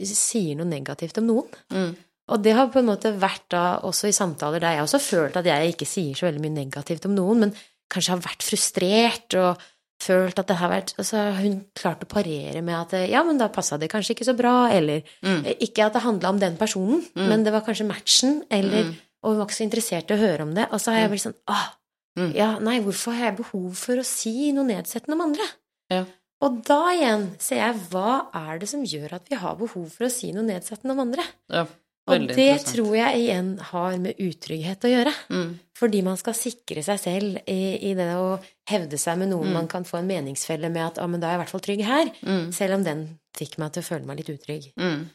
[0.00, 1.96] sier noe negativt om noen.
[2.28, 2.34] Mm.
[2.34, 5.06] Og det har på en måte vært da også i samtaler der jeg også har
[5.08, 7.54] følt at jeg ikke sier så veldig mye negativt om noen, men
[7.90, 9.62] kanskje har vært frustrert og
[10.00, 13.22] følt at det har vært Og så har hun klart å parere med at ja,
[13.24, 15.44] men da passa det kanskje ikke så bra, eller Mm.
[15.46, 18.94] eh, Ikke at det handla om den personen, men det var kanskje matchen, eller Mm.
[19.24, 20.68] Og hun var ikke så interessert i å høre om det.
[20.70, 21.72] Og så har jeg blitt sånn ah,
[22.16, 22.34] Mm.
[22.34, 25.42] ja, nei, hvorfor har jeg behov for å si noe nedsettende om andre?
[25.90, 26.04] Ja.
[26.40, 30.04] Og da igjen ser jeg hva er det som gjør at vi har behov for
[30.06, 31.22] å si noe nedsettende om andre?
[31.50, 31.66] Ja,
[32.08, 35.12] Og det tror jeg igjen har med utrygghet å gjøre.
[35.32, 35.50] Mm.
[35.78, 38.38] Fordi man skal sikre seg selv i, i det å
[38.70, 41.36] hevde seg med noen man kan få en meningsfelle med at ah, men da er
[41.36, 42.12] jeg i hvert fall trygg her.
[42.26, 42.50] Mm.
[42.56, 43.06] Selv om den
[43.38, 44.70] fikk meg til å føle meg litt utrygg.
[44.80, 45.06] Mm.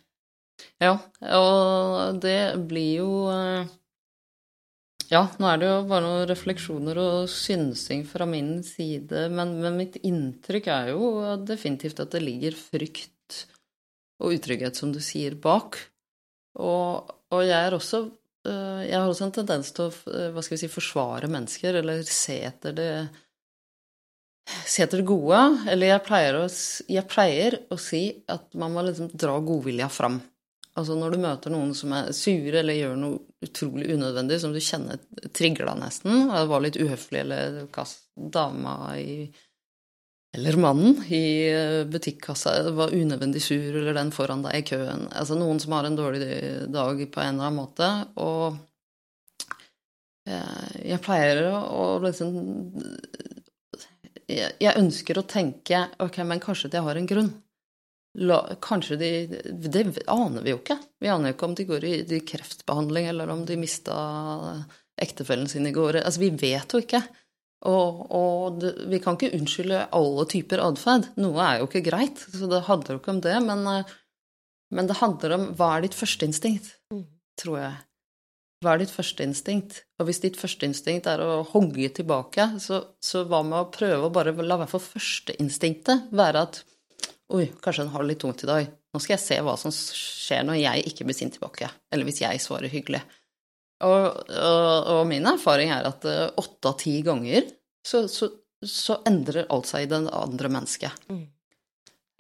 [0.82, 0.98] Ja,
[1.34, 2.38] og det
[2.70, 3.72] blir jo eh,
[5.10, 9.80] Ja, nå er det jo bare noen refleksjoner og synsing fra min side, men, men
[9.82, 11.10] mitt inntrykk er jo
[11.44, 13.44] definitivt at det ligger frykt
[14.24, 15.82] og utrygghet, som du sier, bak.
[16.62, 18.04] Og, og jeg er også
[18.46, 22.76] eh, Jeg har også en tendens til å eh, si, forsvare mennesker, eller se etter
[22.78, 22.90] det
[24.68, 25.40] Se etter det gode.
[25.72, 26.48] Eller jeg pleier, å,
[26.92, 30.18] jeg pleier å si at man må liksom dra godvilja fram.
[30.74, 34.60] Altså når du møter noen som er sure eller gjør noe utrolig unødvendig, som du
[34.64, 35.00] kjenner
[35.36, 39.28] trigger deg nesten, og var litt uhøflig eller kast dama i
[40.34, 45.06] eller mannen i eh, butikkassa var unødvendig sur, eller den foran deg i køen.
[45.14, 46.26] Altså noen som har en dårlig
[46.74, 47.90] dag på en eller annen måte.
[48.18, 48.58] Og
[50.26, 52.34] eh, jeg pleier å, liksom
[54.26, 57.34] jeg, ønsker å tenke ok, men kanskje de har en grunn.
[58.62, 59.10] Kanskje de
[59.54, 60.80] Det aner vi jo ikke.
[61.02, 63.96] Vi aner jo ikke om de går i kreftbehandling, eller om de mista
[64.98, 66.02] ektefellen sin i går.
[66.02, 67.02] Altså, vi vet jo ikke.
[67.70, 71.06] Og, og det, vi kan ikke unnskylde alle typer atferd.
[71.22, 73.38] Noe er jo ikke greit, så det handler jo ikke om det.
[73.46, 73.94] Men, eh,
[74.76, 77.06] men det handler om hva er ditt førsteinstinkt, Mm.
[77.40, 77.74] tror jeg.
[78.64, 79.82] Hva er ditt førsteinstinkt?
[80.00, 84.14] Og hvis ditt førsteinstinkt er å hogge tilbake, så, så hva med å prøve å
[84.14, 86.64] bare la i hvert fall førsteinstinktet være at
[87.34, 88.68] Oi, kanskje den har det litt tungt i dag.
[88.94, 91.70] Nå skal jeg se hva som skjer når jeg ikke blir sint tilbake.
[91.90, 93.00] Eller hvis jeg svarer hyggelig.
[93.84, 97.48] Og, og, og min erfaring er at eh, åtte av ti ganger
[97.84, 98.30] så, så,
[98.64, 101.08] så endrer alt seg i det andre mennesket.
[101.12, 101.24] Mm.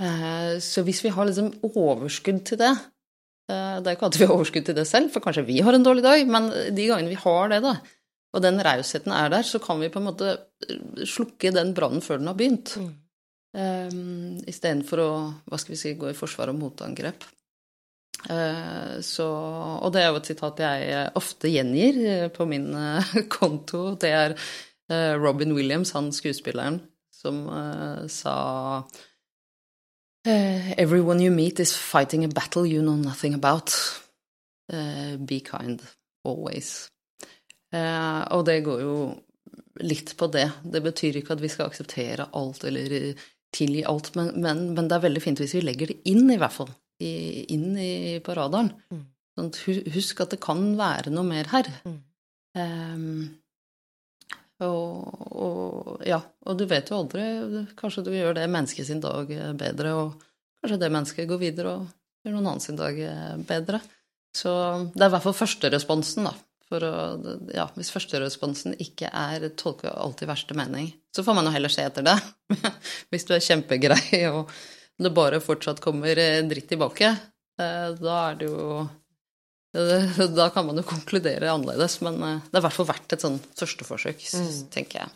[0.04, 4.30] Eh, Så hvis vi har liksom overskudd til det eh, Det er ikke alltid vi
[4.30, 7.13] har overskudd til det selv, for kanskje vi har en dårlig dag, men de gangene
[7.13, 7.78] vi har det, da,
[8.34, 10.36] og den rausheten er der, så kan vi på en måte
[11.06, 12.76] slukke den brannen før den har begynt.
[12.82, 12.91] Mm.
[13.54, 15.10] Um, Istedenfor å
[15.45, 17.28] hva skal vi si, gå i forsvar og motangrep.
[18.23, 19.26] Uh, så,
[19.84, 22.69] og det er jo et sitat jeg ofte gjengir uh, på min
[23.38, 23.93] konto.
[23.99, 24.38] Det er
[25.17, 26.82] Robin Williams, han skuespilleren,
[27.15, 27.45] som
[28.12, 28.34] sa
[30.28, 33.71] Everyone you meet is fighting a battle you know nothing about.
[34.69, 35.82] be kind
[36.26, 36.89] always.
[37.71, 38.97] og det går jo
[39.82, 40.49] litt på det.
[40.63, 43.15] Det betyr ikke at vi skal akseptere alt eller
[43.54, 46.39] tilgi alt, men, men, men, det er veldig fint hvis vi legger det inn, i
[46.41, 46.71] hvert fall.
[47.03, 47.13] I,
[47.55, 48.71] inn i, på radaren.
[48.93, 49.05] Mm.
[49.33, 49.53] Sånn,
[49.95, 51.69] husk at det kan være noe mer her.
[51.87, 52.01] Mm.
[52.53, 53.23] Um,
[54.63, 57.23] og, og, ja, og du vet jo aldri
[57.79, 60.21] Kanskje du gjør det mennesket sin dag bedre, og
[60.61, 61.87] kanskje det mennesket går videre og
[62.23, 62.99] gjør noen annen sin dag
[63.49, 63.81] bedre.
[64.33, 64.53] Så
[64.93, 66.33] det er i hvert fall førsteresponsen, da.
[66.69, 66.93] For å,
[67.53, 71.83] ja, hvis førsteresponsen ikke er tolke alltid verste mening, så får man jo heller se
[71.85, 72.15] etter det.
[73.13, 74.49] hvis du er kjempegrei og
[75.05, 77.13] det bare fortsatt kommer eh, dritt tilbake,
[77.61, 78.83] eh, da er det jo
[80.37, 83.25] Da kan man jo konkludere annerledes, men eh, det er i hvert fall verdt et
[83.25, 84.51] sånn førsteforsøk, mm.
[84.73, 85.15] tenker jeg.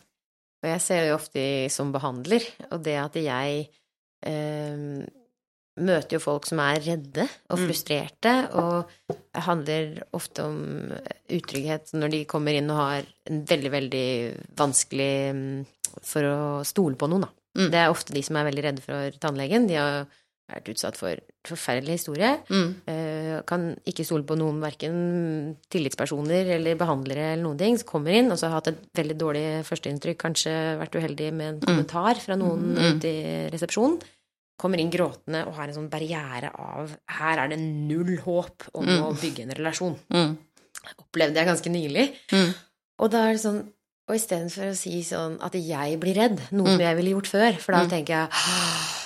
[0.63, 3.67] Og jeg ser jo ofte som behandler, og det at jeg
[4.25, 5.05] eh,
[5.77, 7.65] møter jo folk som er redde og mm.
[7.67, 9.13] frustrerte, og
[9.47, 10.59] handler ofte om
[11.37, 14.07] utrygghet når de kommer inn og har en veldig, veldig
[14.57, 15.57] vanskelig mm,
[16.01, 17.33] for å stole på noen, da.
[17.57, 17.67] Mm.
[17.73, 19.67] Det er ofte de som er veldig redde for tannlegen.
[19.69, 20.07] De har
[20.47, 22.29] vært utsatt for forferdelig historie.
[22.47, 22.69] Mm.
[22.87, 24.99] Uh, kan ikke stole på noen, verken
[25.73, 27.79] tillitspersoner eller behandlere eller noen ting.
[27.79, 31.49] Så kommer inn og så har hatt et veldig dårlig førsteinntrykk, kanskje vært uheldig med
[31.49, 31.65] en mm.
[31.65, 32.85] kommentar fra noen mm.
[32.93, 33.99] ute i resepsjonen
[34.57, 38.87] kommer inn gråtende og har en sånn barriere av Her er det null håp om
[38.87, 39.01] mm.
[39.05, 39.97] å bygge en relasjon.
[40.13, 40.33] Mm.
[40.97, 42.07] Opplevde jeg ganske nylig.
[42.33, 42.55] Mm.
[42.97, 43.61] Og da er det sånn
[44.07, 46.85] Og istedenfor å si sånn at jeg blir redd, noe som mm.
[46.85, 47.91] jeg ville gjort før, for da mm.
[47.91, 49.03] tenker jeg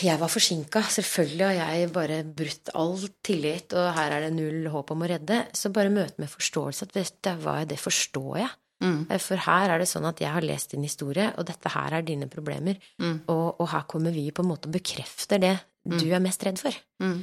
[0.00, 0.80] jeg var forsinka.
[0.94, 2.94] Selvfølgelig har jeg bare brutt all
[3.26, 5.42] tillit, og her er det null håp om å redde.
[5.56, 8.52] Så bare møte med forståelse at vet du hva, det forstår jeg.
[8.80, 9.00] Mm.
[9.10, 11.98] Eh, for her er det sånn at jeg har lest din historie, og dette her
[11.98, 12.80] er dine problemer.
[13.02, 13.18] Mm.
[13.28, 15.98] Og, og, her kommer vi på en måte og bekrefter det mm.
[16.00, 16.76] du er mest redd for.
[17.02, 17.20] Mm.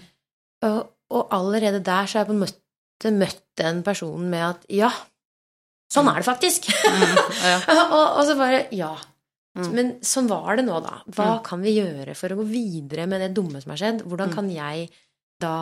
[0.67, 0.80] Og,
[1.13, 4.91] og, allerede der så har jeg på en måte møtt den personen med at ja,
[5.93, 6.69] sånn er det faktisk.
[6.86, 7.17] Mm.
[7.43, 7.58] Ja.
[7.86, 8.93] og, og, så bare ja.
[9.58, 9.69] Mm.
[9.73, 11.00] Men sånn var det nå, da.
[11.17, 14.04] Hva kan vi gjøre for å gå videre med det dumme som har skjedd?
[14.06, 14.89] Hvordan kan jeg
[15.41, 15.58] da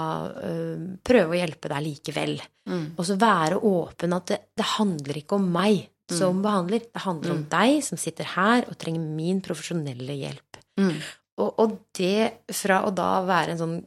[0.48, 2.38] øh, prøve å hjelpe deg likevel.
[2.70, 2.86] Mm.
[2.96, 6.46] Og så være åpen at det, det handler ikke om meg som mm.
[6.46, 6.86] behandler.
[6.88, 7.38] Det handler mm.
[7.38, 10.62] om deg som sitter her og trenger min profesjonelle hjelp.
[10.80, 10.96] Mm.
[11.42, 13.78] Og, og, det fra å da være en sånn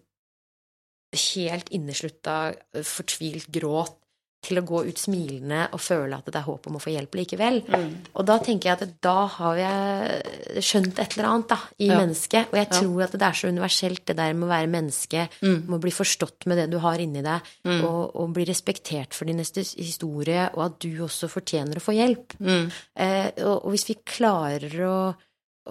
[1.16, 2.52] helt inneslutta,
[2.84, 3.97] fortvilt gråt
[4.44, 7.16] til å gå ut smilende og føle at det er håp om å få hjelp
[7.18, 7.58] likevel.
[7.66, 7.88] Mm.
[8.14, 11.98] Og da tenker jeg at da har jeg skjønt et eller annet da, i ja.
[11.98, 12.52] mennesket.
[12.52, 13.08] Og jeg tror ja.
[13.08, 15.58] at det er så universelt, det der med å være menneske, mm.
[15.66, 17.78] med å bli forstått med det du har inni deg, mm.
[17.80, 21.96] og, og, bli respektert for din neste historie, og at du også fortjener å få
[21.98, 22.38] hjelp.
[22.38, 22.68] Mm.
[22.94, 24.98] Eh, og, og hvis vi klarer å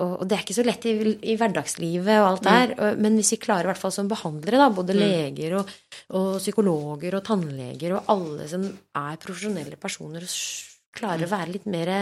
[0.04, 0.94] og, det er ikke så lett i,
[1.32, 3.02] i hverdagslivet og alt der, mm.
[3.04, 5.02] men hvis vi klarer, i hvert fall som behandlere, da, både mm.
[5.02, 5.74] leger og,
[6.14, 11.28] og, psykologer og tannleger og alle som er profesjonelle personer, og klarer mm.
[11.28, 11.94] å være litt mer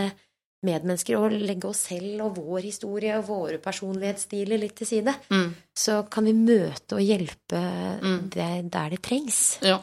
[0.66, 5.50] medmennesker og legge oss selv og vår historie og våre personlighetsstiler litt til side, mm.
[5.78, 7.62] så kan vi møte og hjelpe
[8.02, 8.22] mm.
[8.34, 9.44] det, der det trengs.
[9.66, 9.80] Ja.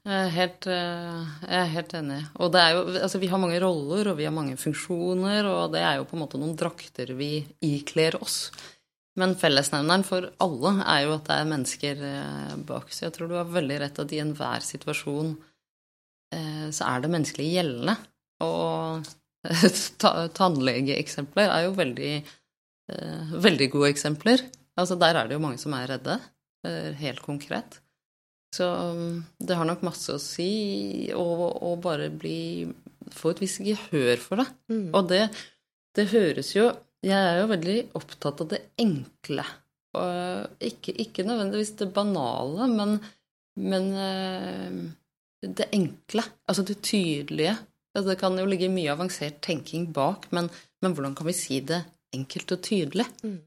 [0.00, 2.20] Jeg er helt, eh, jeg er helt enig.
[2.40, 5.74] Og det er jo, altså vi har mange roller, og vi har mange funksjoner, og
[5.74, 8.48] det er jo på en måte noen drakter vi ikler oss.
[9.20, 12.88] Men fellesnevneren for alle er jo at det er mennesker eh, bak.
[12.96, 15.34] Så jeg tror du har veldig rett at i enhver situasjon
[16.32, 17.98] eh, så er det menneskelig gjeldende.
[18.46, 19.04] Og
[20.40, 22.14] tannlegeeksempler er jo veldig,
[23.44, 24.46] veldig gode eksempler.
[24.80, 26.16] Altså der er det jo mange som er redde,
[27.00, 27.80] helt konkret.
[28.54, 32.68] Så um, det har nok masse å si å bare bli
[33.10, 34.44] Få et visst gehør for det.
[34.70, 34.90] Mm.
[34.94, 35.24] Og det,
[35.98, 36.68] det høres jo
[37.02, 39.42] Jeg er jo veldig opptatt av det enkle.
[39.98, 42.92] Og ikke, ikke nødvendigvis det banale, men,
[43.58, 44.76] men eh,
[45.42, 46.22] det enkle.
[46.46, 47.56] Altså det tydelige.
[47.96, 50.52] Det kan jo ligge mye avansert tenking bak, men,
[50.84, 51.80] men hvordan kan vi si det
[52.14, 53.08] enkelt og tydelig?
[53.24, 53.40] Mm.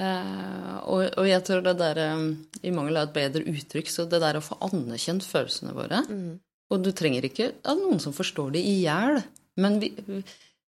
[0.00, 2.30] Uh, og, og, jeg tror det der um,
[2.64, 6.38] I mangel av et bedre uttrykk, så det der å få anerkjent følelsene våre mm.
[6.72, 9.18] Og du trenger ikke ja, noen som forstår det i hjel,
[9.60, 9.90] men vi,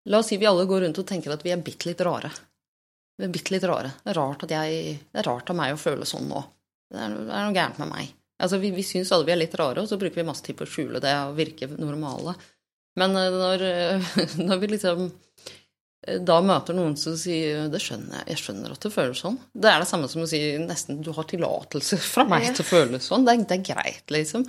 [0.10, 2.32] la oss si vi alle går rundt og tenker at vi er bitte litt rare.
[3.22, 3.92] Vi er bitte litt rare.
[4.02, 6.42] Det er rart, jeg, det er rart av meg å føle sånn nå.
[6.90, 8.16] Det er, det er noe gærent med meg.
[8.42, 10.58] Altså, Vi, vi syns alle vi er litt rare, og så bruker vi masse tid
[10.58, 12.34] på å skjule det og virke normale.
[12.98, 13.68] Men uh, når,
[14.50, 15.06] når vi liksom
[16.02, 19.36] da møter noen som sier det skjønner jeg, jeg skjønner at du føler sånn.
[19.54, 22.54] Det er det samme som å si nesten du har tillatelse fra meg Ja.
[22.58, 23.26] til å føle sånn.
[23.28, 24.48] Det er, det er greit, liksom.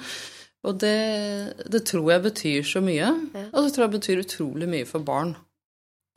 [0.65, 0.95] Og det,
[1.75, 3.09] det tror jeg betyr så mye.
[3.35, 3.47] Ja.
[3.53, 5.35] Og det tror jeg betyr utrolig mye for barn.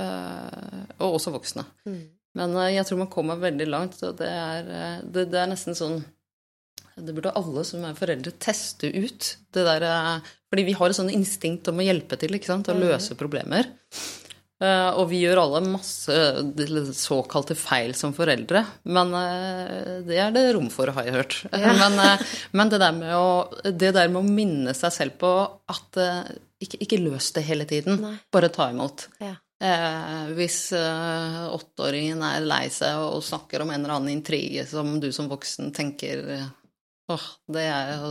[0.01, 1.63] Uh, og også voksne.
[1.87, 2.01] Mm.
[2.35, 5.47] Men uh, jeg tror man kommer veldig langt, og det er, uh, det, det er
[5.51, 6.01] nesten sånn
[6.99, 9.29] Det burde alle som er foreldre teste ut.
[9.51, 12.69] Det der, eh, fordi vi har et sånt instinkt om å hjelpe til, ikke sant,
[12.71, 12.85] å Mhm.
[12.87, 13.67] løse problemer.
[14.65, 16.17] Eh, og vi gjør alle masse
[16.97, 21.39] såkalte feil som foreldre, men eh, det er det rom for, har jeg hørt.
[21.65, 21.73] Ja.
[21.77, 23.29] Men, eh, men det, der med å,
[23.63, 25.31] det der med å minne seg selv på
[25.71, 28.15] at eh, ikke, ikke løs det hele tiden, Nei.
[28.33, 29.07] bare ta imot.
[29.23, 29.35] Ja.
[29.63, 34.97] Eh, hvis eh, åtteåringen er lei seg og snakker om en eller annen intrige som
[34.99, 36.49] du som voksen tenker eh,
[37.13, 38.09] åh, det er jo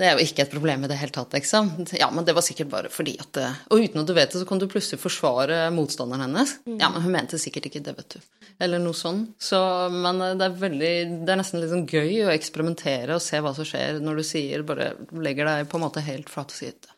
[0.00, 1.68] det er jo ikke et problem i det hele tatt, liksom.
[1.94, 4.40] Ja, men det var sikkert bare fordi at det Og uten at du vet det,
[4.40, 6.54] så kan du plutselig forsvare motstanderen hennes.
[6.80, 8.46] Ja, men hun mente sikkert ikke det, vet du.
[8.62, 9.26] Eller noe sånn.
[9.36, 9.60] Så,
[9.92, 10.92] men eh, det er veldig
[11.26, 14.24] Det er nesten litt sånn gøy å eksperimentere og se hva som skjer når du
[14.26, 16.94] sier Bare legger deg på en måte helt flat og sier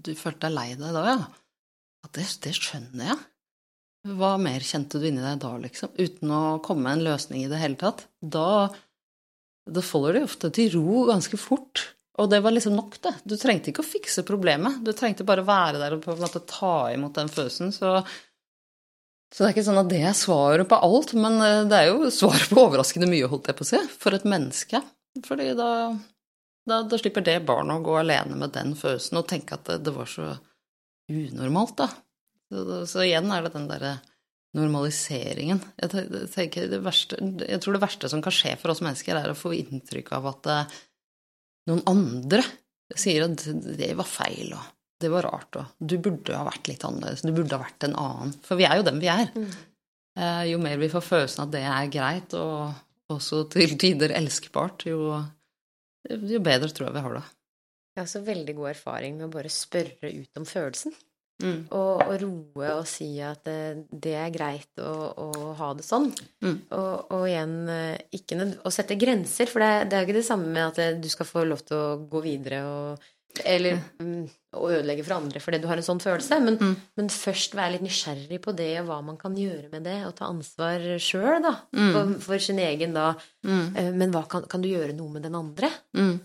[0.00, 1.18] Du følte deg lei deg da, ja?
[1.98, 3.18] Ja, det, det skjønner jeg.
[4.18, 5.92] Hva mer kjente du inni deg da, liksom?
[5.98, 8.06] Uten å komme med en løsning i det hele tatt.
[8.22, 8.70] Da,
[9.68, 11.84] da faller de ofte til ro ganske fort.
[12.18, 13.12] Og det var liksom nok, det.
[13.22, 14.80] Du trengte ikke å fikse problemet.
[14.82, 17.70] Du trengte bare å være der og på en måte ta imot den følelsen.
[17.74, 17.92] Så,
[19.30, 21.92] så det er ikke sånn at det er svaret på alt, men eh, det er
[21.92, 24.82] jo svaret på overraskende mye, holdt jeg på å si, for et menneske.
[25.28, 25.70] Fordi da,
[26.66, 29.80] da, da slipper det barnet å gå alene med den følelsen og tenke at det,
[29.86, 30.32] det var så
[31.08, 31.90] unormalt, da.
[32.50, 33.98] Så, så igjen er det den derre
[34.56, 35.60] normaliseringen.
[35.78, 39.32] Jeg, tenker det verste, jeg tror det verste som kan skje for oss mennesker, er
[39.32, 40.78] å få inntrykk av at eh,
[41.68, 42.42] noen andre
[42.96, 43.44] sier at
[43.78, 47.30] det var feil, og det var rart, og du burde ha vært litt annerledes, du
[47.36, 48.32] burde ha vært en annen.
[48.46, 49.28] For vi er jo dem vi er.
[49.36, 49.50] Mm.
[50.18, 54.88] Eh, Jo mer vi får følelsen at det er greit, og også til tider elskbart,
[54.90, 55.20] jo,
[56.08, 57.26] jo bedre tror jeg vi har det.
[57.94, 60.92] Jeg har også veldig god erfaring med å bare spørre ut om følelsen.
[61.42, 61.58] Mm.
[61.70, 66.08] Og, og roe og si at det, det er greit å, å ha det sånn.
[66.42, 66.56] Mm.
[66.74, 70.26] Og, og igjen eh, ikke å sette grenser, for det, det er jo ikke det
[70.26, 73.06] samme med at eh, du skal få lov til å gå videre og
[73.44, 74.22] eller mm,
[74.58, 76.38] å ødelegge for andre fordi du har en sånn følelse.
[76.42, 76.72] Men, Mm.
[76.98, 80.16] men først være litt nysgjerrig på det, og hva man kan gjøre med det, og
[80.18, 81.52] ta ansvar sjøl, da.
[81.76, 81.92] Mm.
[81.94, 83.12] For, for sin egen, da.
[83.46, 83.76] Mm.
[83.78, 85.70] Eh, Men hva kan, kan du gjøre noe med den andre?
[85.94, 86.16] Mm.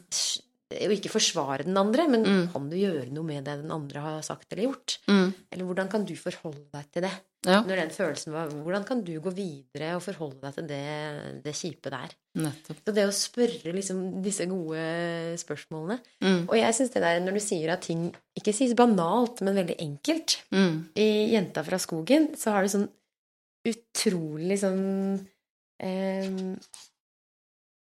[0.88, 2.48] Og ikke forsvare den andre, men Mm.
[2.54, 4.98] kan du gjøre noe med det den andre har sagt eller gjort?
[5.08, 5.34] Mm.
[5.52, 7.12] Eller hvordan kan du forholde deg til det?
[7.46, 11.44] Ja, Når den følelsen var Hvordan kan du gå videre og forholde deg til det,
[11.44, 12.10] det kjipe der?
[12.38, 12.78] nettopp.
[12.88, 16.48] Så det å spørre liksom disse gode spørsmålene Mm.
[16.50, 19.78] Og jeg syns det der når du sier at ting ikke sies banalt, men veldig
[19.78, 20.86] enkelt Mm.
[20.96, 22.90] I 'Jenta fra skogen' så har du sånn
[23.66, 25.28] utrolig sånn
[25.80, 26.56] eh,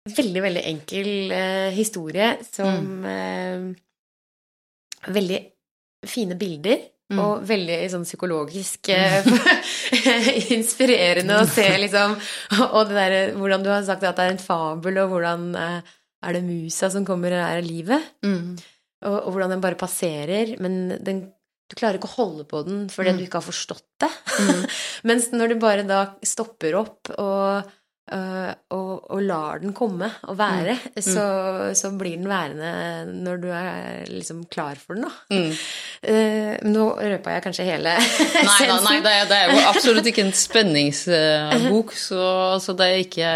[0.06, 3.64] Veldig, veldig enkel eh, historie som eh,
[5.16, 5.40] Veldig
[6.10, 6.84] fine bilder.
[7.14, 7.20] Mm.
[7.22, 9.26] Og veldig sånn psykologisk eh,
[10.56, 12.16] inspirerende å se, liksom.
[12.72, 15.92] Og det derre hvordan du har sagt at det er en fabel, og hvordan eh,
[16.26, 18.08] er det musa som kommer og er livet?
[18.26, 18.56] Mm.
[19.06, 21.22] Og, og hvordan den bare passerer, men den,
[21.70, 23.20] du klarer ikke å holde på den fordi Mm.
[23.22, 24.10] du ikke har forstått det.
[24.42, 24.64] Mm.
[25.12, 27.70] Mens når du bare da stopper opp og,
[28.14, 31.02] og, og lar den komme og være, Mm.
[31.02, 31.24] så,
[31.76, 32.70] så blir den værende
[33.26, 35.14] når du er liksom klar for den, da.
[35.34, 35.52] Mm.
[36.06, 37.96] Uh, nå røpa jeg kanskje hele
[38.46, 42.26] Nei, nei, nei det, er, det er jo absolutt ikke en spenningsbok, så,
[42.62, 43.32] så det er ikke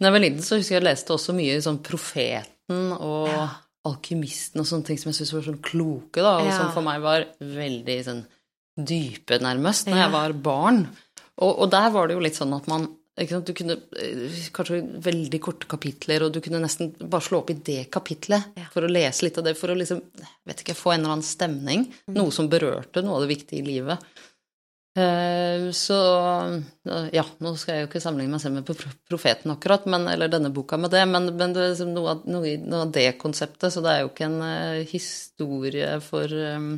[0.00, 3.46] Da jeg var liten, så husker jeg jeg leste også mye sånn Profeten og Ja.
[3.86, 6.56] Alkymisten og sånne ting som jeg syntes var sånn kloke, da, og Ja.
[6.56, 8.24] som for meg var veldig sånn
[8.76, 10.06] dype, nærmest, når Ja.
[10.08, 10.80] jeg var barn.
[11.38, 15.38] Og, og der var det jo litt sånn at man Du kunne eh, kanskje veldig
[15.40, 18.66] korte kapitler, og du kunne nesten bare slå opp i det kapitlet Ja.
[18.74, 20.02] for å lese litt av det, for å liksom,
[20.44, 21.86] vet ikke, få en eller annen stemning.
[22.10, 22.18] Mm.
[22.18, 24.04] Noe som berørte noe av det viktige i livet.
[24.96, 25.96] Uh, Så
[26.88, 30.30] eh, ja, nå skal jeg jo ikke sammenligne meg selv med Profeten akkurat, men, eller
[30.32, 33.10] denne boka med det, men, men det er liksom noe, av, noe, noe av det
[33.20, 36.74] konseptet, så det er jo ikke en uh, historie for um,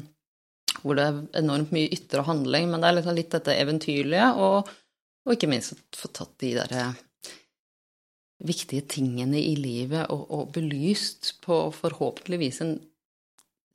[0.82, 4.70] hvor det er enormt mye ytre handling, men det er liksom litt dette eventyrlige, og,
[5.28, 7.00] og ikke minst få tatt de der eh,
[8.48, 12.76] viktige tingene i livet og, og belyst på forhåpentligvis en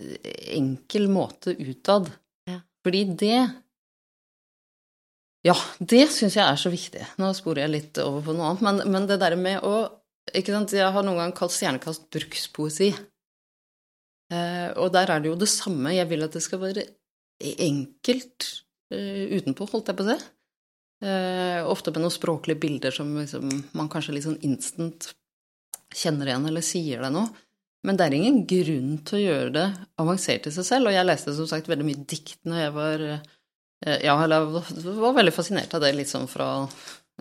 [0.01, 2.09] eh, enkel måte utad.
[2.49, 2.63] Ja.
[2.86, 3.38] Fordi det
[5.43, 7.03] Ja, det syns jeg er så viktig.
[7.19, 9.89] Nå sporer jeg litt over på noe annet, men, men det der med å
[10.32, 12.93] ikke sant, Jeg har noen gang kalt stjernekast brukspoesi.
[14.32, 15.91] Eh, og der er det jo det samme.
[15.91, 16.86] Jeg vil at det skal være
[17.43, 18.47] enkelt
[18.95, 20.32] eh, utenpå, holdt jeg på å si.
[21.04, 25.10] Eh, ofte med noen språklige bilder som liksom, man kanskje litt sånn instant
[25.93, 27.28] kjenner igjen eller sier deg noe.
[27.84, 29.66] Men det er ingen grunn til å gjøre det
[29.99, 30.88] avansert i seg selv.
[30.88, 34.95] Og jeg leste som sagt veldig mye dikt når jeg var eh, Ja, eller jeg
[35.04, 36.49] var veldig fascinert av det litt sånn fra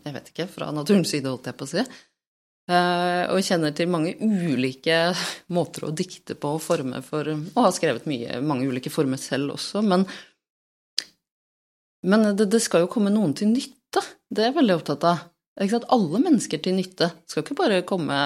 [0.04, 1.82] Jeg vet ikke, fra naturens side, holdt jeg på å si.
[2.70, 5.08] Eh, og kjenner til mange ulike
[5.50, 9.56] måter å dikte på og forme for Og har skrevet mye, mange ulike former selv
[9.56, 10.06] også, men
[12.02, 14.02] men det, det, skal jo komme noen til nytte.
[14.32, 15.26] Det er jeg veldig opptatt av.
[15.62, 17.12] Alle mennesker til nytte.
[17.12, 18.16] Det skal ikke bare komme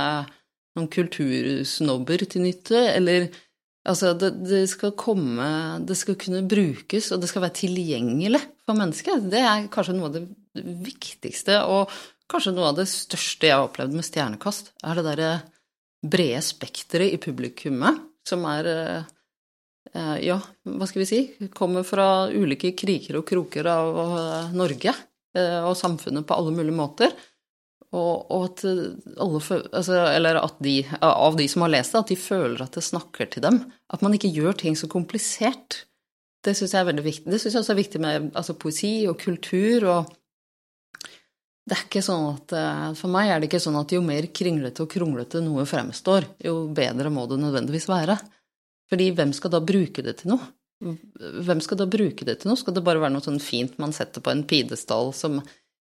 [0.77, 3.29] noen kultursnobber til nytte, eller
[3.87, 5.47] Altså, det, det, skal komme
[5.87, 9.29] Det skal kunne brukes, og det skal være tilgjengelig for mennesket.
[9.31, 10.25] Det er kanskje noe av det
[10.89, 11.93] viktigste, og
[12.27, 15.31] kanskje noe av det største jeg har opplevd med Stjernekast, er det derre
[16.03, 19.16] brede spekteret i publikummet, som er Eh,
[20.23, 20.37] ja,
[20.67, 21.21] hva skal vi si,
[21.55, 26.77] kommer fra ulike kriker og kroker av eh, Norge eh, og samfunnet på alle mulige
[26.77, 27.17] måter.
[27.97, 29.41] Og, og at alle
[29.71, 32.85] altså, Eller at de, av de som har lest det, at de føler at det
[32.85, 33.61] snakker til dem.
[33.93, 35.85] At man ikke gjør ting så komplisert.
[36.45, 37.31] Det syns jeg er veldig viktig.
[37.31, 40.15] Det syns jeg også er viktig med altså, poesi og kultur og
[41.67, 42.53] det er ikke sånn at,
[42.95, 46.69] For meg er det ikke sånn at jo mer kringlete og kronglete noe fremstår, jo
[46.71, 48.15] bedre må det nødvendigvis være.
[48.91, 50.47] Fordi hvem skal da bruke det til noe?
[50.81, 52.61] Hvem skal da bruke det til noe?
[52.61, 55.41] Skal det bare være noe sånn fint man setter på en pidestall som,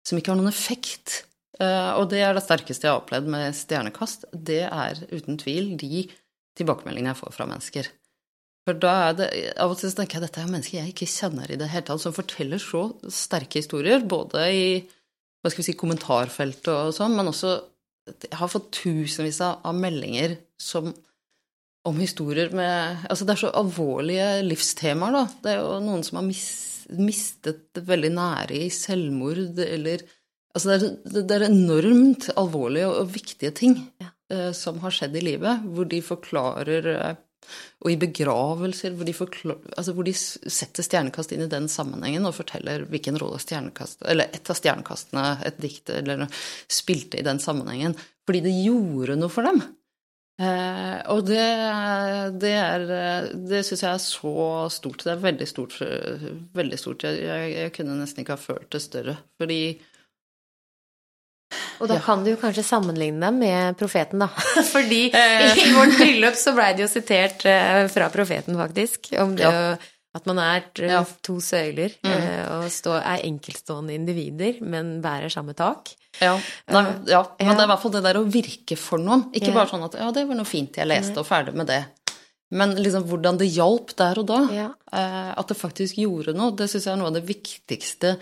[0.06, 1.22] som ikke har noen effekt?
[1.60, 4.28] Uh, og det er det sterkeste jeg har opplevd med Stjernekast.
[4.32, 6.06] Det er uten tvil de
[6.58, 7.90] tilbakemeldingene jeg får fra mennesker.
[8.62, 9.28] For da er det,
[9.58, 12.02] Av og til tenker jeg dette er mennesker jeg ikke kjenner i det hele tatt,
[12.04, 14.66] som forteller så sterke historier, både i
[15.42, 17.60] hva skal vi si, kommentarfeltet og sånn, men også
[18.02, 20.88] Jeg har fått tusenvis av meldinger som
[21.88, 25.22] om historier med Altså, det er så alvorlige livstemaer, da.
[25.42, 26.44] Det er jo noen som har mis,
[26.98, 30.04] mistet veldig nære i selvmord, eller
[30.52, 34.10] Altså, det er, det er enormt alvorlige og, viktige ting ja.
[34.28, 37.14] uh, som har skjedd i livet, hvor de forklarer uh,
[37.82, 39.14] og i begravelser hvor de,
[39.74, 44.30] altså hvor de, setter stjernekast inn i den sammenhengen og forteller hvilken rolle stjernekast, eller
[44.36, 46.26] et av stjernekastene, et dikt, eller
[46.70, 47.96] spilte i den sammenhengen.
[48.28, 49.64] Fordi det gjorde noe for dem.
[50.42, 51.46] Eh, og det,
[52.42, 52.84] det er
[53.32, 54.34] Det syns jeg er så
[54.72, 55.04] stort.
[55.06, 55.78] Det er veldig stort.
[56.58, 57.06] Veldig stort.
[57.06, 59.18] Jeg, jeg, jeg kunne nesten ikke ha følt det større.
[59.38, 59.62] Fordi
[61.82, 62.02] og da ja.
[62.04, 64.28] kan du jo kanskje sammenligne dem med profeten, da.
[64.74, 65.64] Fordi eh.
[65.66, 69.74] i vårt bryllup så blei det jo sitert eh, fra profeten, faktisk, om det ja.
[70.16, 70.68] at man er
[71.24, 72.12] to søyler mm.
[72.12, 75.94] Eh, og er enkeltstående individer, men bærer samme tak.
[76.20, 76.34] Ja,
[76.68, 77.22] Nei, ja.
[77.40, 79.30] men det er i hvert fall det der å virke for noen.
[79.32, 81.82] Ikke bare sånn at 'ja, det var noe fint jeg leste', og ferdig med det.
[82.52, 84.38] Men liksom hvordan det hjalp der og da.
[84.52, 84.68] Ja.
[84.92, 86.52] Eh, at det faktisk gjorde noe.
[86.56, 88.16] Det syns jeg er noe av det viktigste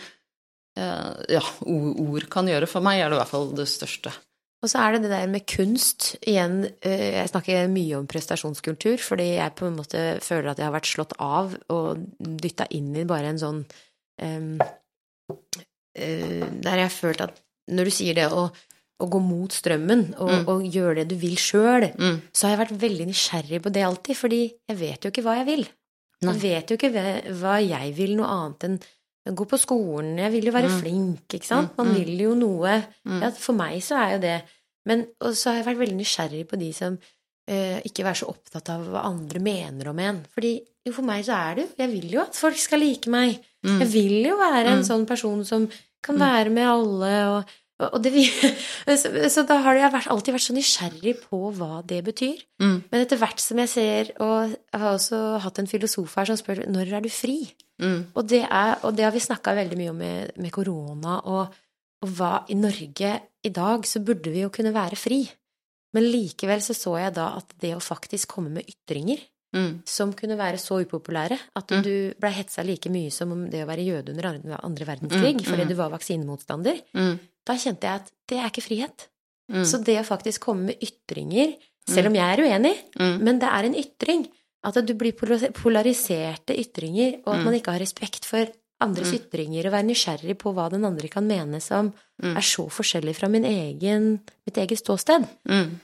[0.78, 2.68] eh, ja, ord kan gjøre.
[2.70, 4.14] For meg er det i hvert fall det største.
[4.60, 6.12] Og så er det det der med kunst.
[6.22, 10.68] Igjen, eh, jeg snakker mye om prestasjonskultur, fordi jeg på en måte føler at jeg
[10.68, 13.62] har vært slått av og dytta inn i bare en sånn
[14.22, 14.58] um,
[15.90, 17.40] Der jeg har følt at
[17.70, 18.46] når du sier det å,
[19.00, 20.46] å gå mot strømmen og, mm.
[20.52, 22.16] og, gjøre det du vil sjøl, mm.
[22.32, 25.36] så har jeg vært veldig nysgjerrig på det alltid, fordi jeg vet jo ikke hva
[25.40, 25.66] jeg vil.
[26.20, 26.32] Nei.
[26.34, 27.04] Jeg vet jo ikke
[27.40, 28.80] hva jeg vil noe annet enn
[29.36, 30.76] gå på skolen, jeg vil jo være mm.
[30.80, 31.74] flink, ikke sant.
[31.78, 31.96] Man mm.
[31.98, 32.76] vil jo noe.
[33.04, 33.20] Mm.
[33.22, 34.38] Ja, for meg så er jo det
[34.88, 38.70] Men så har jeg vært veldig nysgjerrig på de som eh, ikke er så opptatt
[38.72, 40.22] av hva andre mener om en.
[40.32, 43.12] Fordi jo, for meg så er det jo Jeg vil jo at folk skal like
[43.12, 43.36] meg.
[43.66, 43.76] Mm.
[43.84, 45.68] Jeg vil jo være en sånn person som
[46.04, 48.12] kan være med alle og og det,
[49.34, 52.42] så da har jeg alltid vært så nysgjerrig på hva det betyr.
[52.60, 52.76] Mm.
[52.90, 56.36] Men etter hvert som jeg ser Og jeg har også hatt en filosof her som
[56.36, 57.38] spør når er du fri?
[57.80, 58.12] Mm.
[58.12, 61.60] Og, det er, og, det har vi snakka veldig mye om med, med korona, og,
[62.04, 65.22] og, hva i Norge i dag så burde vi jo kunne være fri.
[65.96, 69.24] Men likevel så så jeg da at det å faktisk komme med ytringer
[69.56, 69.70] mm.
[69.88, 71.82] som kunne være så upopulære at mm.
[71.86, 74.30] du blei hetsa like mye som om det å være jøde under
[74.60, 75.46] andre verdenskrig mm.
[75.48, 75.72] fordi mm.
[75.72, 76.82] du var vaksinemotstander,
[77.46, 79.08] da kjente jeg at det er ikke frihet.
[79.50, 79.64] Mm.
[79.66, 81.56] Så det å faktisk komme med ytringer,
[81.90, 83.18] selv om jeg er uenig, mm.
[83.24, 84.24] men det er en ytring,
[84.66, 85.16] at du blir
[85.56, 87.46] polariserte ytringer, og at mm.
[87.48, 89.18] man ikke har respekt for andres mm.
[89.18, 92.34] ytringer, og være nysgjerrig på hva den andre kan mene som mm.
[92.34, 94.12] er så forskjellig fra min egen,
[94.46, 95.26] mitt eget ståsted.
[95.50, 95.78] Mm.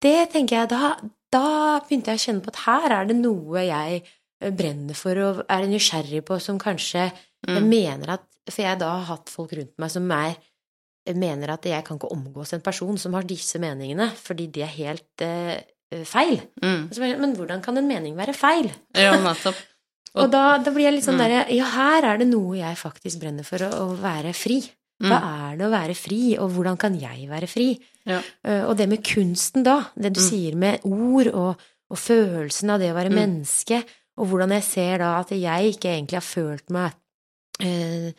[0.00, 0.94] Det tenker jeg da,
[1.34, 5.20] da begynte jeg å kjenne på at her er det noe jeg eh, brenner for
[5.24, 9.52] og er nysgjerrig på, som kanskje jeg mener at For jeg da har hatt folk
[9.56, 10.34] rundt meg som er
[11.16, 14.72] mener at jeg kan ikke omgås en person som har disse meningene, fordi de er
[14.74, 15.62] helt eh,
[16.06, 16.40] feil.
[16.62, 16.90] Mm.
[17.22, 18.70] Men hvordan kan en mening være feil?
[18.94, 19.58] Ja, nettopp.
[20.20, 23.20] Og da, da blir jeg litt sånn derre Ja, her er det noe jeg faktisk
[23.22, 24.58] brenner for, å, å være fri.
[25.00, 25.18] Hva
[25.50, 27.68] er det å være fri, og hvordan kan jeg være fri?
[28.04, 28.20] Ja.
[28.44, 29.78] Eh, Og det med kunsten, da.
[29.96, 31.56] Det du sier med ord og,
[31.90, 33.82] og følelsen av det å være menneske,
[34.20, 36.92] og hvordan jeg ser da at jeg ikke egentlig har følt meg
[37.62, 38.12] eh,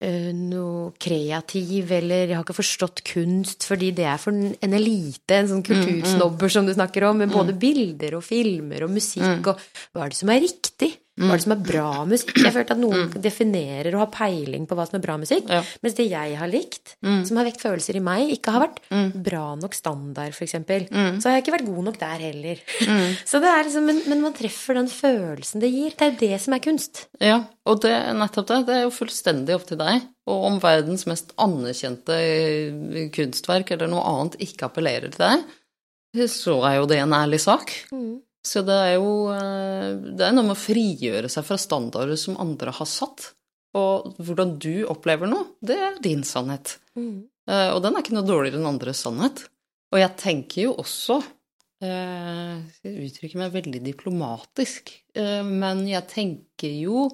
[0.00, 5.34] eh, noe kreativ, eller jeg har ikke forstått kunst, fordi det er for en elite,
[5.40, 9.58] en sånn kultursnobber som du snakker om, med både bilder og filmer og musikk, og
[9.92, 10.92] hva er det som er riktig?
[11.18, 12.32] Hva er det som er bra musikk?
[12.38, 15.62] Jeg følte at noen definerer og har peiling på hva som er bra musikk, Ja.
[15.82, 16.94] mens det jeg har likt,
[17.26, 18.80] som har vekt følelser i meg, ikke har vært
[19.28, 20.86] bra nok standard, for eksempel.
[21.18, 22.62] Så har jeg ikke vært god nok der heller.
[23.28, 25.90] Så det er liksom, men, men man treffer den følelsen det gir.
[25.98, 27.06] Det er det som er kunst.
[27.20, 28.60] Ja, og det, nettopp det.
[28.68, 30.06] Det er jo fullstendig opp til deg.
[30.28, 35.44] Og om verdens mest anerkjente eh, kunstverk eller noe annet ikke appellerer til deg,
[36.28, 37.72] så er jo det en ærlig sak.
[38.48, 42.38] Så det er jo eh, Det er noe med å frigjøre seg fra standarder som
[42.40, 43.32] andre har satt.
[43.76, 46.78] Og hvordan du opplever noe, det er din sannhet.
[46.96, 47.28] Mm.
[47.48, 49.42] Og den er ikke noe dårligere enn andres sannhet.
[49.92, 51.18] Og jeg tenker jo også
[51.84, 57.08] eh, Jeg uttrykker meg veldig diplomatisk, eh, men jeg tenker jo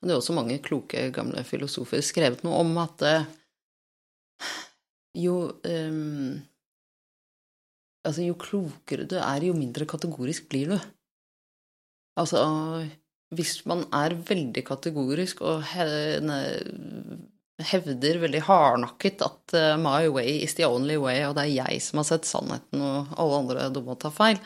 [0.00, 3.26] og Det er også mange kloke, gamle filosofer skrevet noe om at eh,
[5.20, 5.34] jo
[5.68, 5.98] eh,
[8.06, 10.78] Altså, jo klokere du er, jo mindre kategorisk blir du.
[12.20, 12.40] Altså,
[13.36, 15.62] hvis man er veldig kategorisk og
[17.70, 21.84] hevder veldig hardnakket at eh, my way is the only way, og det er jeg
[21.84, 24.40] som har sett sannheten, og alle andre dumme tar feil,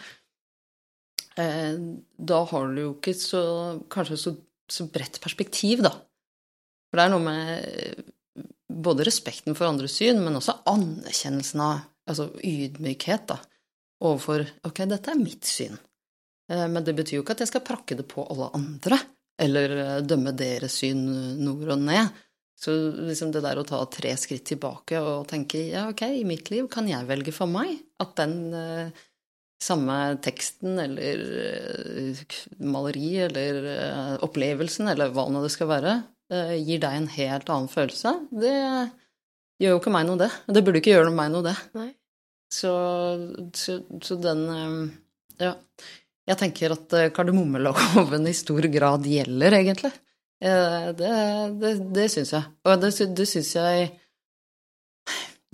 [1.41, 1.79] eh,
[2.19, 3.45] da har du jo ikke så
[3.93, 4.35] kanskje så,
[4.71, 5.95] så bredt perspektiv, da.
[6.91, 8.05] For det er noe med eh,
[8.75, 13.39] både respekten for andres syn, men også anerkjennelsen av altså ydmykhet da,
[14.05, 15.79] overfor ok, dette er mitt syn.
[16.51, 19.01] Eh, Men det betyr jo ikke at jeg skal prakke det på alle andre,
[19.41, 21.03] eller eh, dømme deres syn
[21.41, 22.23] nord og ned.
[22.65, 26.53] Så liksom det der å ta tre skritt tilbake og tenke ja, ok, i mitt
[26.53, 29.03] liv kan jeg velge for meg at den eh,
[29.65, 32.23] samme teksten eller eh,
[32.63, 35.97] maleri eller eh, opplevelsen eller hva nå det skal være,
[36.33, 38.15] eh, gir deg en helt annen følelse.
[38.31, 38.55] Det
[39.65, 40.31] gjør jo ikke meg noe, det.
[40.55, 41.55] Det burde ikke gjøre meg noe, det.
[41.77, 41.91] Nei.
[42.55, 42.73] Så,
[43.57, 44.79] så, så den eh,
[45.49, 45.55] Ja.
[46.25, 49.93] Jeg tenker at eh, kardemommeloven i stor grad gjelder, egentlig.
[50.41, 51.11] Eh, Det,
[51.61, 52.49] det, det syns jeg.
[52.65, 53.91] Og det, det syns jeg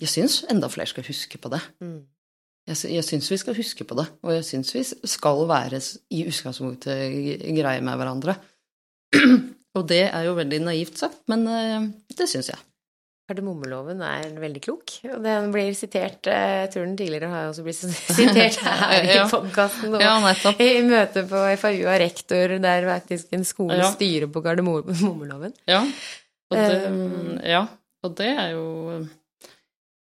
[0.00, 1.60] Jeg syns enda flere skal huske på det.
[1.82, 1.98] Mm.
[2.70, 5.80] Jeg, jeg syns vi skal huske på det, og jeg syns vi skal være
[6.14, 8.36] i utgangspunktet greie med hverandre.
[9.78, 12.58] Og det er jo veldig naivt sagt, men det syns jeg.
[13.30, 17.62] Kardemommeloven er veldig klok, og den blir sitert eh, Jeg tror den tidligere har også
[17.62, 17.78] blitt
[18.18, 19.94] sitert her i podkasten.
[20.02, 20.16] Ja.
[20.58, 23.92] I møte på FAU av rektor, der faktisk en skole Ja.
[23.94, 25.54] styrer på kardemommeloven.
[25.70, 25.84] Ja.
[26.50, 27.60] Og det, Um, ja,
[28.02, 28.64] og det er jo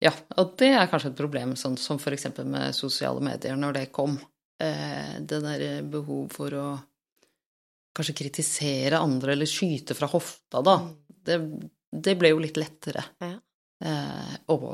[0.01, 3.83] Ja, og det er kanskje et problem, sånn som eksempel med sosiale medier, når det
[3.91, 4.15] kom.
[4.61, 6.69] Eh, det der behov for å
[7.91, 10.77] kanskje kritisere andre, eller skyte fra hofta, da.
[11.27, 11.37] Det,
[11.91, 13.03] det ble jo litt lettere.
[13.23, 13.33] Ja.
[13.83, 14.65] Eh, og,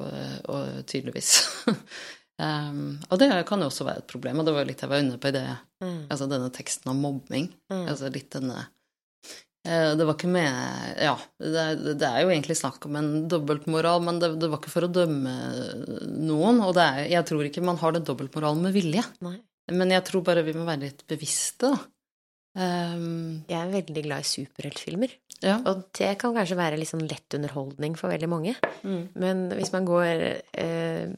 [0.51, 1.29] og tydeligvis.
[2.43, 5.03] um, og det kan jo også være et problem, og det var litt jeg var
[5.03, 5.47] inne på i det,
[5.77, 6.07] Mm.
[6.09, 7.51] altså denne teksten om mobbing.
[7.69, 7.83] Mm.
[7.91, 8.55] Altså litt denne
[9.61, 11.65] eh, Det var ikke med Ja, det,
[12.01, 14.89] det er jo egentlig snakk om en dobbeltmoral, men det, det var ikke for å
[14.89, 15.35] dømme
[16.17, 16.63] noen.
[16.65, 19.05] Og det er, jeg tror ikke man har den dobbeltmoralen med vilje.
[19.21, 19.35] Nei.
[19.69, 21.77] Men jeg tror bare vi må være litt bevisste, da.
[22.57, 25.11] Um, Jeg er veldig glad i superheltfilmer,
[25.45, 25.59] ja.
[25.69, 28.55] og det kan kanskje være litt sånn lett underholdning for veldig mange.
[28.81, 29.03] Mm.
[29.21, 30.23] Men hvis man går
[30.57, 31.11] eh,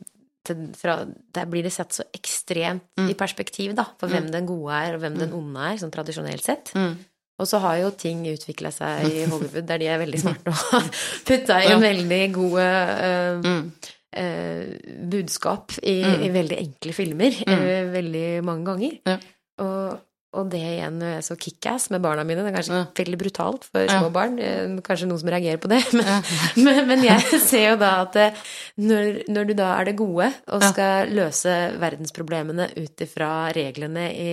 [0.44, 0.98] til, fra
[1.36, 3.10] Der blir det satt så ekstremt Mm.
[3.12, 6.44] i perspektiv, da, for hvem den gode er, og hvem den onde er, sånn tradisjonelt
[6.44, 6.74] sett.
[6.76, 6.98] Mm.
[7.40, 10.60] Og så har jo ting utvikla seg i Hollywood, der de er veldig smarte og
[10.74, 10.90] har
[11.30, 13.72] putta i en veldig gode eh, Mm.
[14.12, 14.76] eh,
[15.08, 16.22] budskap i, Mm.
[16.28, 19.00] i veldig enkle filmer eh, veldig mange ganger.
[19.08, 19.18] Ja.
[19.64, 20.00] Og,
[20.38, 22.86] og det igjen når jeg så Kickass med barna mine, det er kanskje Ja.
[23.00, 24.00] veldig brutalt for Ja.
[24.00, 26.24] små barn, eh, kanskje noen som reagerer på det, men,
[26.66, 28.42] men, men jeg ser jo da at eh,
[28.78, 30.72] når, når du da er det gode og Ja.
[30.72, 34.32] skal løse verdensproblemene ut ifra reglene i,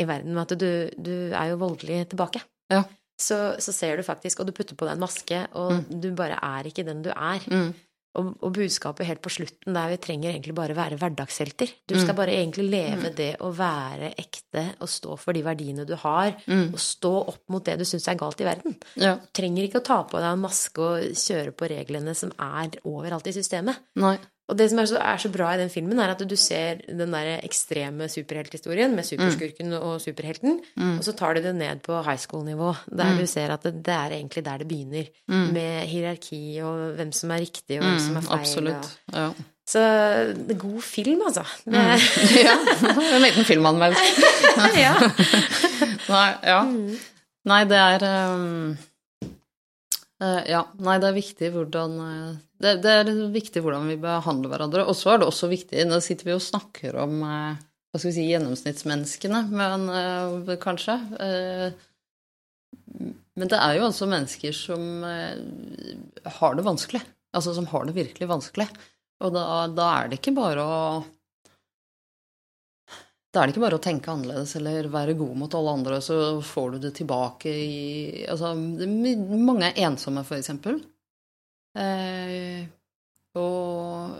[0.00, 2.40] i verden, med at du, du er jo voldelig tilbake.
[2.72, 2.84] Ja.
[3.20, 6.36] Så, så ser du faktisk, og du putter på deg en maske, og du bare
[6.42, 7.40] er ikke den du er.
[7.48, 7.70] Mm.
[8.16, 11.68] Og, og budskapet helt på slutten der vi trenger egentlig bare være hverdagshelter.
[11.86, 12.00] Du Mm.
[12.02, 16.32] skal bare egentlig leve det å være ekte og stå for de verdiene du har,
[16.46, 16.72] Mm.
[16.72, 18.76] og stå opp mot det du syns er galt i verden.
[18.96, 19.16] Ja.
[19.16, 22.70] Du trenger ikke å ta på deg en maske og kjøre på reglene som er
[22.84, 23.76] overalt i systemet.
[23.96, 24.16] Nei.
[24.46, 26.78] Og det som er så, er så bra i den filmen, er at du ser
[26.86, 31.98] den der ekstreme superhelthistorien med superskurken og superhelten, og så tar de det ned på
[32.06, 35.10] high school-nivå, der du ser at det, det er egentlig der det begynner.
[35.26, 38.38] Med hierarki og hvem som er riktig, og hvem som er feil.
[38.38, 38.94] Absolutt.
[39.12, 39.28] Ja.
[39.66, 39.80] Så
[40.30, 41.42] det er god film, altså.
[41.64, 41.74] Det,
[42.46, 42.54] ja.
[43.16, 44.02] En liten filmanmeldelse.
[44.86, 44.94] ja.
[46.14, 46.60] Nei, ja.
[47.50, 48.76] Nei, det er um,
[50.22, 50.62] Ja.
[50.78, 54.84] Nei, det er viktig hvordan uh, det, det, er viktig hvordan vi behandler hverandre.
[54.88, 58.10] Og så er det også viktig Nå sitter vi og snakker om uh, hva skal
[58.10, 59.86] vi si, gjennomsnittsmenneskene, men
[60.60, 60.98] kanskje.
[63.40, 67.00] men det er jo også mennesker som har det vanskelig.
[67.36, 68.68] Altså som har det virkelig vanskelig.
[69.24, 70.80] Og da, da, er det ikke bare å
[73.32, 76.40] Da er det ikke bare å tenke annerledes eller være god mot alle andre, så
[76.44, 80.80] får du det tilbake i Altså, mange er ensomme, for eksempel.
[81.76, 82.64] Eh,
[83.36, 84.16] og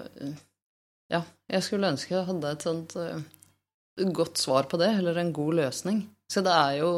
[1.13, 3.21] ja, jeg skulle ønske jeg hadde et sånt uh,
[4.17, 6.03] godt svar på det, eller en god løsning.
[6.29, 6.91] Så det er jo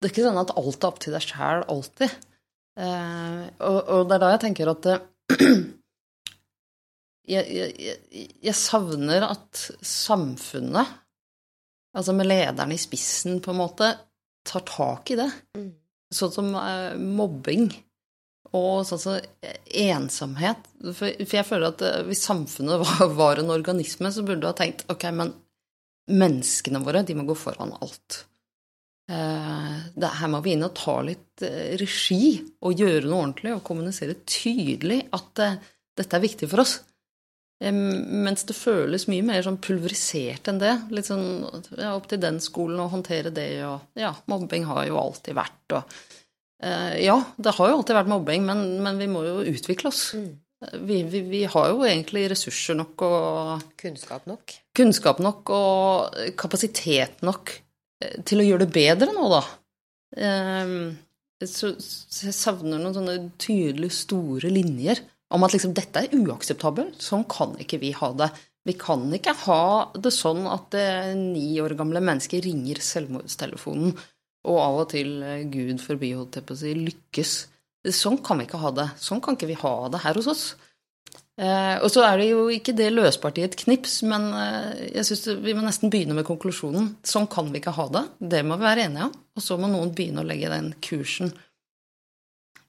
[0.00, 2.12] Det er ikke sånn at alt er opp til deg sjæl alltid.
[2.80, 4.86] Eh, og, og, det er da jeg tenker at
[7.34, 7.98] jeg, jeg,
[8.40, 10.94] jeg, savner at samfunnet,
[11.92, 13.90] altså med lederen i spissen, på en måte,
[14.48, 15.28] tar tak i det.
[15.60, 15.68] Mm.
[16.16, 17.68] Sånn som uh, mobbing
[18.56, 19.18] og sånn som
[19.82, 20.64] ensomhet.
[20.80, 24.50] For, for, jeg føler at uh, hvis samfunnet var, var, en organisme, så burde du
[24.50, 25.32] ha tenkt ok, men
[26.10, 28.24] menneskene våre, de må gå foran alt.
[29.10, 31.42] Det, her må vi inn og ta litt
[31.80, 35.40] regi og gjøre noe ordentlig og kommunisere tydelig at
[35.98, 36.76] dette er viktig for oss.
[37.60, 40.72] Mens det føles mye mer sånn pulverisert enn det.
[40.96, 41.26] Litt sånn
[41.76, 45.74] ja, opp til den skolen å håndtere det, og ja, mobbing har jo alltid vært,
[45.76, 46.06] og eh,
[46.60, 50.10] Ja, det har jo alltid vært mobbing, men, men vi må jo utvikle oss.
[50.12, 50.34] Mm.
[50.60, 54.52] Vi, vi, vi, har jo egentlig ressurser nok og Kunnskap nok.
[54.76, 57.54] Kunnskap nok og kapasitet nok
[58.04, 59.40] eh, til å gjøre det bedre nå, da.
[60.20, 60.74] Eh,
[61.48, 65.00] så, så jeg savner noen sånne tydelige, store linjer
[65.32, 67.00] om at liksom, dette er uakseptabelt.
[67.00, 68.28] Sånn kan ikke vi ha det.
[68.68, 69.64] Vi kan ikke ha
[69.96, 73.96] det sånn at eh, ni år gamle mennesker ringer selvmordstelefonen
[74.48, 77.34] og av og til, eh, gud forbi, holdt jeg på å si, lykkes.
[77.96, 78.88] Sånn kan vi ikke ha det.
[79.00, 80.44] Sånn kan ikke vi ha det her hos oss.
[81.40, 85.06] Eh, og så er det jo ikke det løsbart i et knips, men eh, jeg
[85.08, 86.96] syns vi må nesten begynne med konklusjonen.
[87.06, 88.04] Sånn kan vi ikke ha det.
[88.34, 89.14] Det må vi være enige om.
[89.36, 91.32] Og så må noen begynne å legge den kursen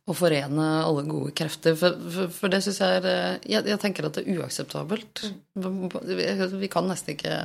[0.10, 1.76] og forene alle gode krefter.
[1.78, 3.08] For, for, for det syns jeg er
[3.44, 5.26] jeg, jeg, tenker at det er uakseptabelt.
[5.60, 5.90] Mm.
[6.08, 6.28] Vi,
[6.64, 7.36] vi, kan nesten ikke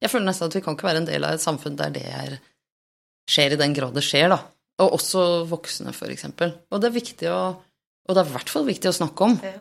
[0.00, 2.06] Jeg føler nesten at vi kan ikke være en del av et samfunn der det
[2.06, 2.38] er,
[3.30, 4.40] skjer i den grad det skjer, da.
[4.84, 6.52] Og også voksne, for eksempel.
[6.70, 7.40] Og det er viktig å
[8.06, 9.32] Og det er i hvert fall viktig å snakke om.
[9.42, 9.56] Ja.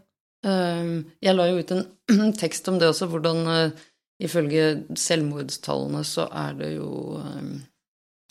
[0.46, 0.90] Um,
[1.26, 3.86] jeg la jo ut en tekst om det også, hvordan uh,
[4.22, 4.68] ifølge
[5.02, 7.56] selvmordstallene så er det jo um,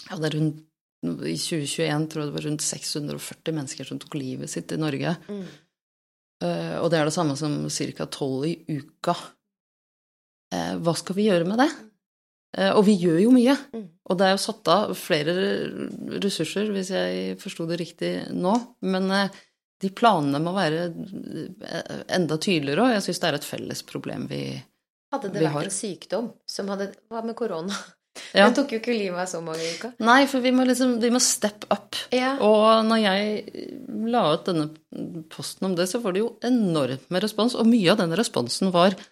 [0.06, 0.62] Ja, det er rundt
[1.04, 5.16] i 2021 tror jeg det var rundt 640 mennesker som tok livet sitt i Norge.
[5.28, 5.42] Mm.
[6.44, 8.06] Uh, og det er det samme som ca.
[8.06, 9.16] 12 i uka.
[10.54, 11.68] Uh, hva skal vi gjøre med det?
[12.54, 13.56] Uh, og vi gjør jo mye.
[13.74, 13.88] Mm.
[14.04, 15.34] Og det er jo satt av flere
[16.22, 18.52] ressurser, hvis jeg forsto det riktig nå.
[18.84, 19.08] Men
[19.80, 20.86] de planene må være
[22.12, 24.70] enda tydeligere, og jeg syns det er et felles problem vi, har.
[25.14, 27.76] Hadde det vært en sykdom som hadde Hva med korona?
[28.34, 28.46] Ja.
[28.46, 29.94] Den tok jo ikke livet av så mange uker.
[30.06, 31.98] Nei, for vi må liksom vi må step up.
[32.14, 32.36] Ja.
[32.42, 33.64] Og når jeg
[34.10, 37.56] la ut denne posten om det, så var det jo enormt med respons.
[37.58, 39.02] Og mye av den responsen var eh,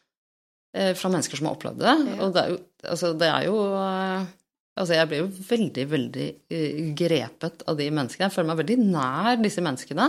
[0.73, 1.97] fra mennesker som har opplevd det.
[2.09, 2.19] Ja.
[2.25, 4.31] Og det er jo Altså, det er jo eh,
[4.73, 8.25] Altså, jeg blir jo veldig, veldig eh, grepet av de menneskene.
[8.25, 10.07] Jeg føler meg veldig nær disse menneskene.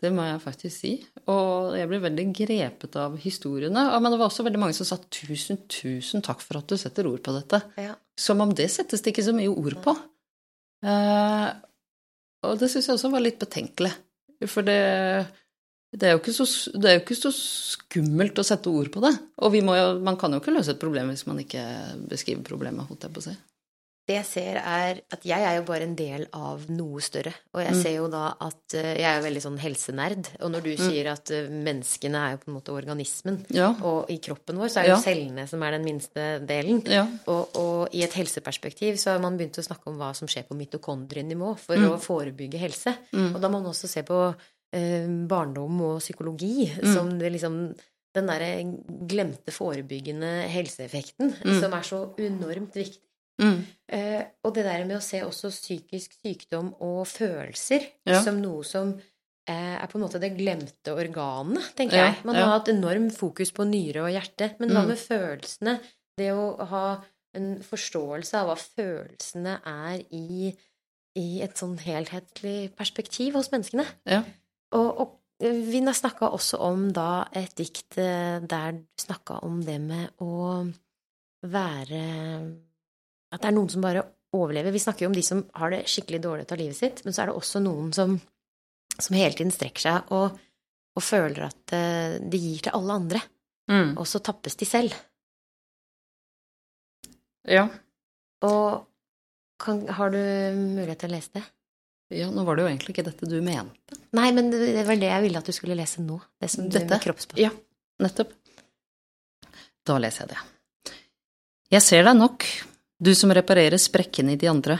[0.00, 0.92] Det må jeg faktisk si.
[1.28, 3.82] Og jeg ble veldig grepet av historiene.
[3.92, 7.06] Men det var også veldig mange som sa 'tusen, tusen takk for at du setter
[7.10, 7.60] ord på dette'.
[7.76, 7.92] Ja.
[8.16, 9.94] Som om det settes det ikke så mye ord på.
[10.82, 11.52] Uh,
[12.48, 13.92] og det syns jeg også var litt betenkelig.
[14.48, 14.80] For det,
[15.92, 19.12] det, er så, det, er jo ikke så, skummelt å sette ord på det.
[19.44, 21.64] Og må, man kan jo ikke løse et problem hvis man ikke
[22.08, 23.36] beskriver problemet, holdt jeg på å si
[24.02, 27.30] det jeg ser, er at jeg er jo bare en del av noe større.
[27.54, 27.80] Og jeg mm.
[27.84, 30.30] ser jo da at eh, Jeg er jo veldig sånn helsenerd.
[30.42, 30.80] Og når du mm.
[30.82, 33.70] sier at eh, menneskene er jo på en måte organismen, ja.
[33.86, 35.00] og i kroppen vår så er jo ja.
[35.04, 36.82] cellene som er den minste delen.
[36.90, 37.04] Ja.
[37.30, 40.48] Og, og, i et helseperspektiv så har man begynt å snakke om hva som skjer
[40.48, 41.92] på mitokondrienivå for mm.
[41.92, 42.96] å forebygge helse.
[43.14, 43.36] Mm.
[43.36, 44.24] Og da må man også se på
[44.74, 46.92] eh, barndom og psykologi mm.
[46.94, 47.62] som det liksom
[48.12, 48.50] den derre
[49.08, 51.56] glemte forebyggende helseeffekten mm.
[51.62, 53.00] som er så enormt viktig.
[53.40, 53.62] Mm.
[53.88, 58.20] Eh, og det der med å se også psykisk sykdom og følelser ja.
[58.22, 58.92] som noe som
[59.48, 62.20] eh, er på en måte det glemte organet, tenker Ja, jeg.
[62.28, 62.44] Man ja.
[62.44, 64.92] har hatt enorm fokus på nyre og hjerte, men hva Mm.
[64.92, 65.78] med følelsene?
[66.20, 66.84] Det å ha
[67.32, 70.52] en forståelse av hva følelsene er i,
[71.16, 73.86] i et sånn helhetlig perspektiv hos menneskene.
[74.04, 74.20] Ja.
[74.78, 79.60] Og, og vi har snakka også om da et dikt eh, der du snakka om
[79.66, 80.62] det med å
[81.42, 82.02] være
[83.32, 84.72] At det er noen som bare overlever.
[84.72, 87.12] Vi snakker jo om de som har det skikkelig dårlig ut av livet sitt, men
[87.12, 88.14] så er det også noen som,
[88.96, 90.38] som hele tiden strekker seg og,
[90.96, 93.22] og føler at eh, de gir til alle andre,
[93.70, 93.92] Mm.
[93.96, 94.94] og så tappes de selv.
[97.48, 97.68] Ja.
[98.42, 98.82] Og
[99.62, 101.44] kan, har du mulighet til å lese det?
[102.14, 103.98] Ja, nå var det jo egentlig ikke dette du mente.
[104.16, 106.18] Nei, men det var det jeg ville at du skulle lese nå.
[106.40, 106.90] Det som du Dette?
[106.90, 107.40] med kroppsspråk.
[107.40, 107.50] Ja,
[108.02, 108.34] nettopp.
[109.86, 110.42] Da leser jeg det.
[111.72, 112.46] Jeg ser deg nok,
[113.02, 114.78] du som reparerer sprekkene i de andre.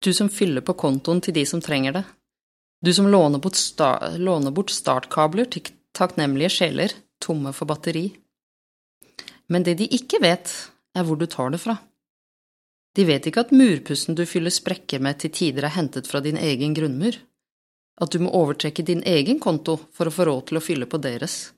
[0.00, 2.04] Du som fyller på kontoen til de som trenger det.
[2.84, 8.06] Du som låner bort, sta låner bort startkabler til takknemlige sjeler, tomme for batteri.
[9.52, 10.52] Men det de ikke vet,
[10.96, 11.76] er hvor du tar det fra.
[12.96, 16.36] De vet ikke at murpussen du fyller sprekker med til tider er hentet fra din
[16.40, 17.14] egen grunnmur,
[18.00, 20.98] at du må overtrekke din egen konto for å få råd til å fylle på
[21.04, 21.52] deres,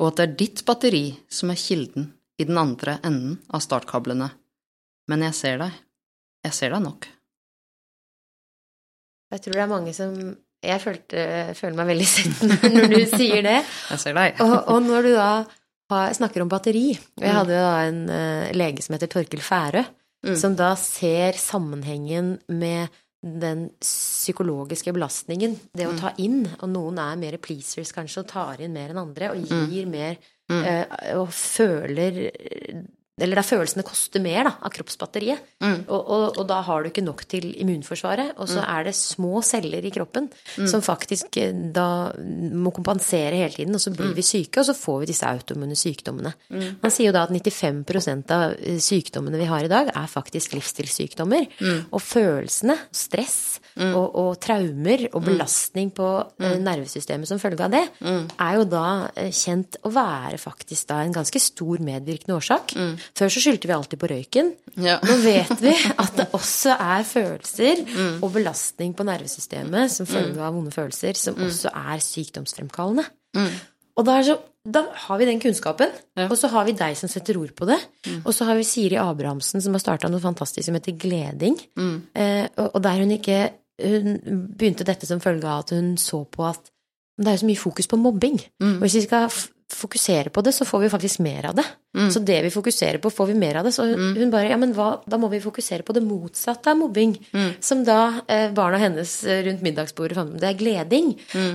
[0.00, 2.08] og at det er ditt batteri som er kilden
[2.40, 4.30] i den andre enden av startkablene.
[5.10, 5.74] Men jeg ser deg.
[6.46, 7.06] Jeg ser deg nok.
[9.32, 10.16] Jeg tror det er mange som
[10.62, 11.22] Jeg følte,
[11.58, 12.42] føler meg veldig sett
[12.74, 13.56] når, du sier det.
[13.90, 14.42] Jeg ser deg.
[14.44, 15.30] Og, og når du da
[16.14, 17.38] snakker om batteri Og jeg Mm.
[17.40, 19.82] hadde jo da en eh, lege som heter Torkel Færø,
[20.24, 20.36] Mm.
[20.36, 22.88] som da ser sammenhengen med
[23.22, 25.98] den psykologiske belastningen, det å Mm.
[26.00, 29.44] ta inn, og noen er mer pleasers kanskje, og tar inn mer enn andre, og
[29.70, 30.16] gir mer,
[30.50, 30.64] Mm.
[30.64, 32.32] eh, og føler
[33.20, 35.40] Eller der følelsene koster mer, da, av kroppsbatteriet.
[35.60, 35.82] Mm.
[35.84, 39.42] Og, og, og da har du ikke nok til immunforsvaret, og så er det små
[39.44, 40.30] celler i kroppen
[40.70, 41.86] som faktisk eh, da
[42.16, 45.76] må kompensere hele tiden, og så blir vi syke, og så får vi disse autoimmune
[45.76, 46.32] sykdommene.
[46.80, 50.56] Man sier jo da at 95 av eh, sykdommene vi har i dag, er faktisk
[50.56, 51.46] livsstilssykdommer.
[51.92, 56.08] Og følelsene, stress og, og traumer og belastning på
[56.40, 58.86] eh, nervesystemet som følge av det, er jo da
[59.28, 62.76] kjent å være faktisk da en ganske stor medvirkende årsak.
[63.18, 64.52] Før så skyldte vi alltid på røyken.
[64.82, 64.98] Ja.
[65.04, 65.72] Nå vet vi
[66.02, 67.82] at det også er følelser
[68.22, 73.04] og belastning på nervesystemet som følge av vonde følelser, som også er sykdomsfremkallende.
[73.92, 76.28] Og da, så, da har vi den kunnskapen, Ja.
[76.30, 77.76] og så har vi deg som setter ord på det.
[78.24, 81.58] Og så har vi Siri Abrahamsen som har starta noe fantastisk som heter Gleding.
[82.16, 83.40] Eh, og, og der hun ikke
[83.82, 84.18] Hun
[84.56, 86.68] begynte dette som følge av at hun så på at
[87.18, 88.36] det er jo så mye fokus på mobbing.
[88.62, 89.26] Og hvis vi skal
[89.72, 91.64] f fokusere på det, så får vi faktisk mer av det.
[92.12, 93.72] Så det vi fokuserer på, får vi mer av det.
[93.74, 96.76] Så hun, hun bare Ja, men hva Da må vi fokusere på det motsatte av
[96.78, 97.16] mobbing.
[97.60, 101.14] Som da eh, barna hennes eh, rundt middagsbordet fant ut det er gleding.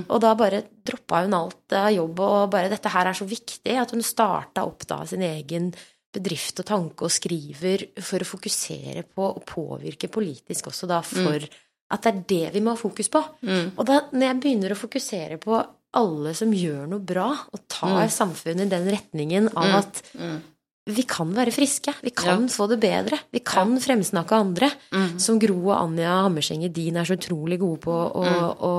[0.10, 3.78] Og da bare droppa hun alt av jobb, og bare Dette her er så viktig
[3.82, 5.72] at hun starta opp da sin egen
[6.14, 11.44] bedrift og tanke og skriver for å fokusere på og påvirke politisk også da for
[11.88, 13.20] at det er det vi må ha fokus på.
[13.78, 15.60] Og da når jeg begynner å fokusere på
[15.96, 20.04] alle som gjør noe bra, og tar samfunnet i den retningen av at
[20.88, 24.70] vi kan være friske, vi kan få det bedre, vi kan fremsnakke andre.
[25.22, 28.72] Som Gro og Anja Hammerseng din er så utrolig gode på å, å,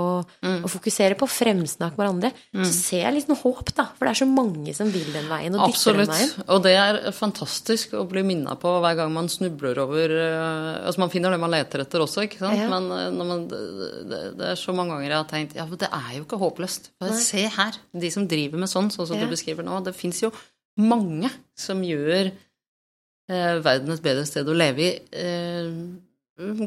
[0.65, 1.29] å fokusere på.
[1.29, 2.33] Fremsnakke hverandre.
[2.57, 3.89] Så ser jeg litt noe håp, da.
[3.99, 6.09] For det er så mange som vil den veien, og Absolutt.
[6.09, 6.47] den veien.
[6.49, 11.03] Og det er fantastisk å bli minna på hver gang man snubler over eh, Altså
[11.03, 12.59] man finner det man leter etter også, ikke sant.
[12.59, 12.69] Ja.
[12.73, 15.91] Men eh, man, det, det, er så mange ganger jeg har tenkt ja, men det
[15.93, 16.93] er jo ikke håpløst.
[17.19, 19.27] Se her, de som driver med sånn, sånn som Ja.
[19.27, 19.81] du beskriver nå.
[19.85, 20.33] Det fins jo
[20.79, 24.93] mange som gjør eh, verden et bedre sted å leve i.
[25.13, 25.73] Eh,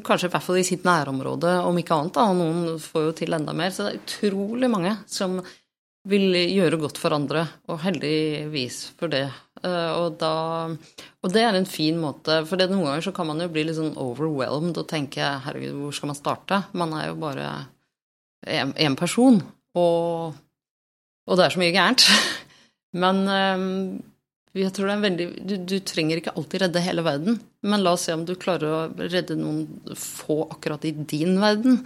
[0.04, 2.18] kanskje i hvert fall i sitt nærområde, om ikke annet.
[2.18, 3.72] da, Noen får jo til enda mer.
[3.72, 5.40] Så det er utrolig mange som
[6.10, 9.28] vil gjøre godt for andre, og heldigvis for det.
[9.62, 10.34] Eh, og, da,
[11.22, 13.78] og det er en fin måte, for noen ganger så kan man jo bli litt
[13.78, 16.64] sånn overwhelmed og tenke herregud, hvor skal man starte?
[16.74, 17.52] Man er jo bare
[18.42, 19.38] én person,
[19.78, 20.40] og,
[21.30, 22.08] og det er så mye gærent.
[22.98, 23.66] Men eh,
[24.62, 27.96] jeg tror det er veldig du, du trenger ikke alltid redde hele verden, men la
[27.96, 31.80] oss se om du klarer å redde noen få akkurat i din verden.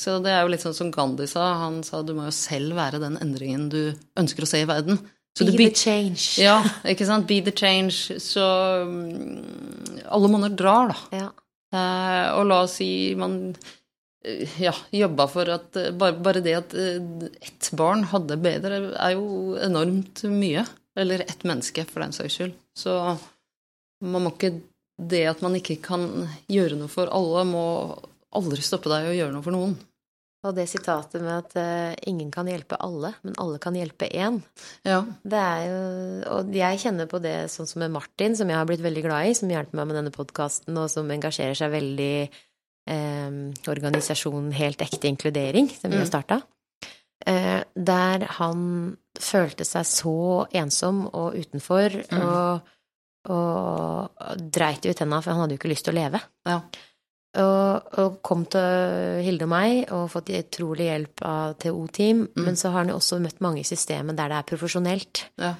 [0.00, 1.52] Så det er jo litt sånn som Gandhi sa.
[1.62, 3.82] Han sa du må jo selv være den endringen du
[4.18, 4.98] ønsker å se i verden.
[5.34, 6.38] Så Be the change.
[6.38, 7.26] Ja, ikke sant.
[7.26, 8.18] Be the change.
[8.22, 8.42] Så
[8.86, 10.98] mm, alle monner drar, da.
[11.14, 11.30] Ja.
[11.74, 12.88] Eh, og la oss si
[13.18, 13.54] man
[14.58, 19.16] ja, jobba for at eh, bare, bare det at eh, ett barn hadde bedre, er
[19.16, 20.64] jo enormt mye.
[20.96, 22.54] Eller ett menneske, for den saks skyld.
[22.78, 22.92] Så
[24.04, 24.60] man må ikke
[24.94, 26.04] Det at man ikke kan
[26.46, 27.64] gjøre noe for alle, må
[28.30, 29.72] aldri stoppe deg å gjøre noe for noen.
[30.44, 34.38] Og det sitatet med at uh, ingen kan hjelpe alle, men alle kan hjelpe én.
[34.86, 35.00] Ja.
[35.24, 35.80] Det er jo
[36.36, 39.32] Og jeg kjenner på det sånn som med Martin, som jeg har blitt veldig glad
[39.32, 42.14] i, som hjelper meg med denne podkasten, og som engasjerer seg veldig
[42.86, 43.30] eh,
[43.68, 46.10] organisasjonen Helt ekte inkludering, som vi har Mm.
[46.12, 46.42] starta.
[47.26, 52.22] Eh, der han følte seg så ensom og utenfor, Mm.
[52.22, 52.60] og,
[53.30, 54.10] og
[54.52, 56.20] dreit ut tenna, for han hadde jo ikke lyst til å leve.
[56.46, 56.60] Ja.
[57.36, 62.28] Og, og kom til Hilde og meg og fått utrolig hjelp av TO-team.
[62.36, 62.44] Mm.
[62.44, 65.24] Men så har han jo også møtt mange i systemet der det er profesjonelt.
[65.42, 65.54] Ja.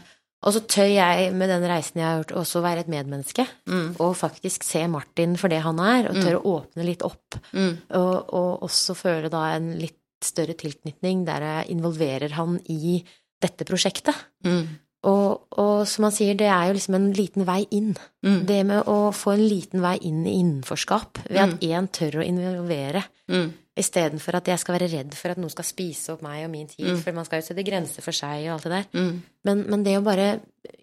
[0.45, 3.47] Og så tør jeg med den reisen jeg har gjort, også være et medmenneske.
[3.71, 3.97] Mm.
[4.05, 7.39] Og faktisk se Martin for det han er, og tørre å åpne litt opp.
[7.57, 7.75] Mm.
[7.97, 13.01] Og, og også føle da en litt større tilknytning der jeg involverer han i
[13.45, 14.17] dette prosjektet.
[14.45, 14.81] Mm.
[15.05, 17.93] Og, og som han sier, det er jo liksom en liten vei inn.
[18.25, 18.39] Mm.
[18.49, 22.25] Det med å få en liten vei inn i innenforskap ved at én tør å
[22.25, 23.05] involvere.
[23.33, 23.51] Mm.
[23.75, 26.69] Istedenfor at jeg skal være redd for at noen skal spise opp meg og min
[26.71, 26.93] tid.
[27.03, 28.85] For man skal jo sette grenser for seg og alt det der.
[28.95, 29.17] Mm.
[29.49, 30.27] Men, men det å bare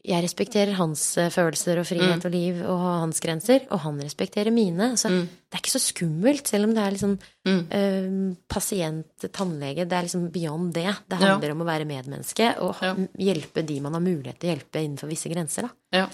[0.04, 4.52] Jeg respekterer hans eh, følelser og frihet og liv og hans grenser, og han respekterer
[4.54, 4.92] mine.
[5.00, 7.16] Så det er ikke så skummelt, selv om det er liksom
[7.48, 9.86] eh, pasient, tannlege.
[9.88, 10.90] Det er liksom beyond det.
[11.08, 12.96] Det handler om å være medmenneske og Ja.
[13.32, 16.02] hjelpe de man har mulighet til å hjelpe innenfor visse grenser, da.
[16.02, 16.08] Ja,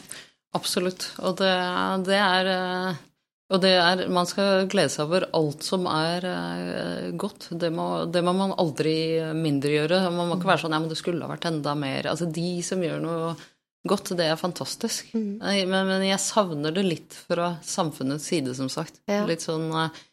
[0.53, 1.09] absolutt.
[1.23, 1.53] Og det,
[2.07, 3.05] det er eh,
[3.48, 7.48] Og det er Man skal glede seg over alt som er eh, godt.
[7.60, 8.95] Det må, det må man aldri
[9.38, 10.02] mindregjøre.
[10.12, 12.10] Man må ikke være sånn Ja, men det skulle ha vært enda mer.
[12.12, 13.30] Altså, de som gjør noe
[13.88, 15.14] godt, det er fantastisk.
[15.16, 15.38] Mm.
[15.72, 19.00] Men, men jeg savner det litt fra samfunnets side, som sagt.
[19.08, 19.22] Ja.
[19.30, 20.04] Litt sånn eh,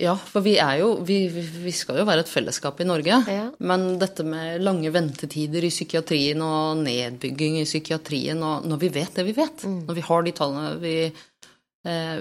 [0.00, 3.20] Ja, for vi er jo vi, vi- skal jo være et fellesskap i Norge.
[3.30, 3.50] Ja.
[3.60, 9.14] Men dette med lange ventetider i psykiatrien og nedbygging i psykiatrien, og når vi vet
[9.20, 11.24] det vi vet, når vi har de tallene vi, eh,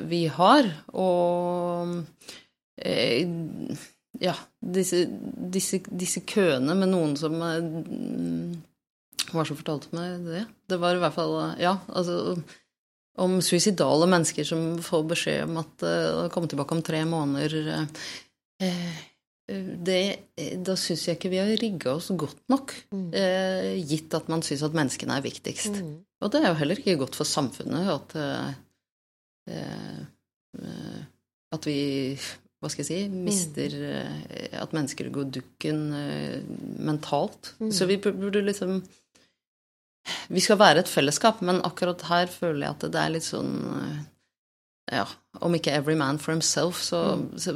[0.05, 1.95] vi har, og
[2.77, 3.25] eh,
[4.21, 5.05] ja, disse,
[5.55, 7.65] disse, disse køene med noen som eh,
[9.25, 10.45] Hva var det som fortalte meg det?
[10.69, 12.37] Det var i hvert fall Ja, altså
[13.15, 17.87] om suicidale mennesker som får beskjed om at uh, komme tilbake om tre måneder.
[18.59, 19.03] eh,
[19.85, 19.99] det,
[20.65, 22.73] da syns jeg ikke vi har rigga oss godt nok,
[23.13, 25.79] eh, gitt at man syns at menneskene er viktigst.
[25.79, 25.91] Mm.
[26.25, 28.64] Og det er jo heller ikke godt for samfunnet at eh, eh, eh,
[31.55, 31.79] At vi
[32.65, 34.57] hva skal jeg si mister mm.
[34.63, 36.39] At mennesker går dukken eh,
[36.81, 37.53] mentalt.
[37.69, 38.79] Så vi burde liksom
[40.33, 43.53] Vi skal være et fellesskap, men akkurat her føler jeg at det er litt sånn
[43.81, 44.03] eh,
[44.93, 45.05] ja,
[45.41, 46.99] om ikke every man for himself, så,
[47.41, 47.55] så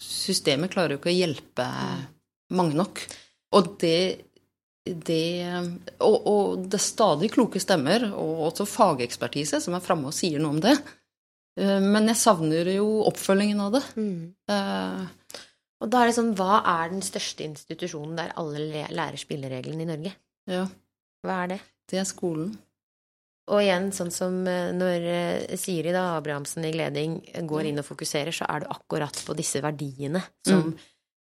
[0.00, 1.66] systemet klarer jo ikke å hjelpe
[2.56, 3.02] mange nok.
[3.52, 4.24] Og det,
[4.84, 5.48] det
[6.04, 10.42] og, og det er stadig kloke stemmer, og også fagekspertise, som er framme og sier
[10.42, 10.74] noe om det.
[11.56, 13.82] Eh, Men jeg savner jo oppfølgingen av det.
[13.96, 14.34] Mm.
[14.50, 15.06] Uh,
[15.80, 19.88] Og da er det sånn, hva er den største institusjonen der alle lærer spillereglene i
[19.88, 20.14] Norge?
[20.50, 20.66] Ja,
[21.24, 21.60] Hva er det?
[21.90, 22.54] det er skolen.
[23.52, 25.02] Og igjen, sånn som eh, når
[25.60, 27.18] Siri da, Abrahamsen i Gleding
[27.48, 30.70] går inn og fokuserer, så er du akkurat på disse verdiene som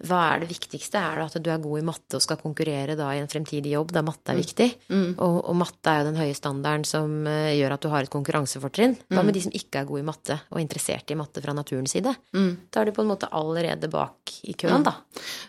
[0.01, 0.96] Hva er det viktigste?
[0.96, 3.74] Er det at du er god i matte og skal konkurrere da i en fremtidig
[3.74, 4.68] jobb der matte er viktig?
[4.88, 5.11] Mm.
[5.20, 8.12] Og, og matte er jo den høye standarden som uh, gjør at du har et
[8.14, 8.96] konkurransefortrinn.
[9.12, 11.92] Hva med de som ikke er gode i matte og interessert i matte fra naturens
[11.92, 12.14] side?
[12.32, 12.51] Mm.
[12.72, 14.96] Da er du på en måte allerede bak i køen, da.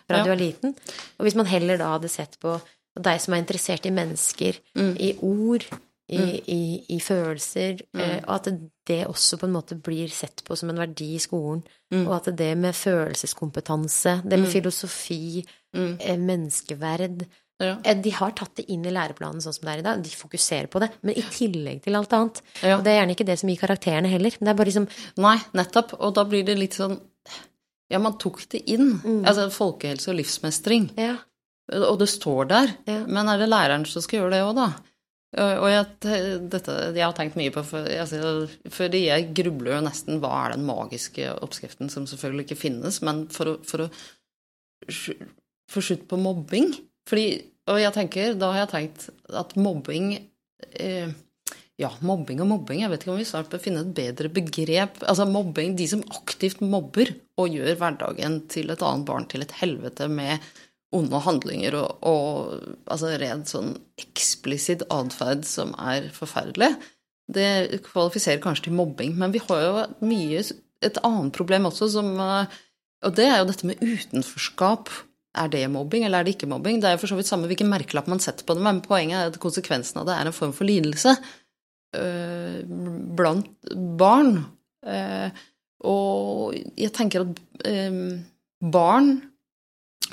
[0.06, 0.24] Fra Ja.
[0.28, 0.76] du er liten.
[1.18, 2.58] Og hvis man heller da hadde sett på
[3.00, 4.92] deg som er interessert i mennesker, Mm.
[5.00, 5.64] i ord,
[6.12, 6.20] i,
[6.52, 6.60] i,
[6.92, 8.48] i følelser, eh, og at
[8.86, 11.62] det også på en måte blir sett på som en verdi i skolen,
[11.92, 12.06] Mm.
[12.08, 15.96] og at det med følelseskompetanse, det med filosofi, Mm.
[16.00, 17.26] eh, menneskeverd
[17.60, 17.78] Ja.
[17.84, 20.02] eh, De har tatt det inn i læreplanen sånn som det er i dag.
[20.02, 20.90] De fokuserer på det.
[21.02, 22.40] Men i tillegg til alt annet.
[22.62, 22.76] Ja.
[22.78, 24.30] Og det er gjerne ikke det som gir karakterene heller.
[24.30, 25.94] Det er bare liksom Nei, nettopp.
[26.00, 27.00] Og da blir det litt sånn
[27.90, 29.00] Ja, man tok det inn.
[29.24, 30.90] Altså folkehelse og livsmestring.
[30.96, 31.16] Ja.
[31.70, 32.74] Og det står der.
[32.86, 33.04] Ja.
[33.06, 34.72] Men er det læreren som skal gjøre det òg, da?
[35.32, 35.84] Og jeg,
[36.52, 38.32] dette, jeg har tenkt mye på for, altså,
[38.68, 43.24] Fordi jeg grubler jo nesten hva er den magiske oppskriften, som selvfølgelig ikke finnes, men
[43.32, 43.88] for å, for å
[45.72, 46.72] få slutt på mobbing
[47.08, 47.26] Fordi,
[47.70, 50.12] Og jeg tenker, da har jeg tenkt at mobbing
[50.76, 51.14] eh,
[51.80, 55.00] Ja, mobbing og mobbing, jeg vet ikke om vi snart bør finne et bedre begrep.
[55.08, 57.08] Altså mobbing, de som aktivt mobber
[57.40, 60.44] og gjør hverdagen til et annet barn til et helvete med
[60.92, 66.74] onde handlinger og, og altså rent sånn eksplisitt atferd som er forferdelig.
[67.32, 70.42] Det kvalifiserer kanskje til mobbing, men vi har jo mye
[70.82, 72.60] et annet problem også som eh,
[73.06, 74.90] Og det er jo dette med utenforskap.
[75.34, 76.78] Er det mobbing, eller er det ikke mobbing?
[76.78, 79.18] Det er jo for så vidt samme hvilken merkelapp man setter på det, men poenget
[79.18, 81.16] er at konsekvensen av det er en form for lidelse
[81.96, 82.60] øh,
[83.16, 83.48] blant
[83.98, 84.44] barn.
[84.86, 85.34] Eh,
[85.82, 88.20] og jeg tenker at øh,
[88.70, 89.10] barn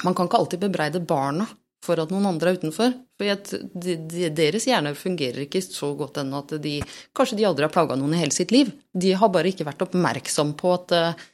[0.06, 1.48] Man kan ikke alltid bebreide barna
[1.84, 2.94] for at noen andre er utenfor.
[3.20, 6.78] For deres hjerner fungerer ikke så godt ennå at de
[7.16, 8.72] Kanskje de aldri har plaga noen i hele sitt liv.
[8.94, 11.28] De har bare ikke vært oppmerksom på at uh,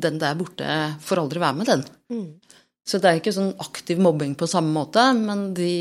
[0.00, 0.66] den der borte
[1.04, 1.84] får aldri være med, den.
[2.14, 2.58] Mm.
[2.86, 5.72] Så det er ikke sånn aktiv mobbing på samme måte, men de,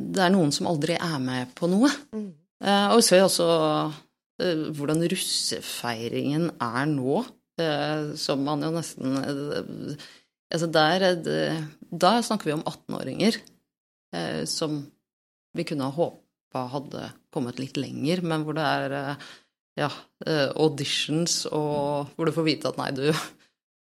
[0.00, 1.90] det er noen som aldri er med på noe.
[2.16, 2.28] Mm.
[2.64, 7.24] Uh, og vi ser også uh, hvordan russefeiringen er nå,
[8.20, 9.14] som man jo nesten
[10.52, 11.04] Altså der,
[11.90, 13.40] da snakker vi om 18-åringer
[14.14, 14.84] eh, som
[15.56, 19.26] vi kunne ha håpa hadde kommet litt lenger, men hvor det er eh,
[19.82, 19.90] ja,
[20.26, 23.10] eh, auditions, og hvor du får vite at nei, du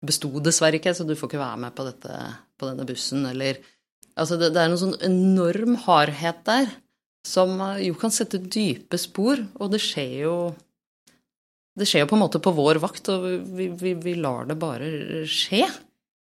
[0.07, 2.19] besto dessverre ikke, så du får ikke være med på, dette,
[2.59, 3.63] på denne bussen, eller
[4.13, 6.67] Altså, det, det er noen sånn enorm hardhet der
[7.25, 10.35] som eh, jo kan sette dype spor, og det skjer jo
[11.73, 13.25] Det skjer jo på en måte på vår vakt, og
[13.57, 15.63] vi, vi, vi lar det bare skje.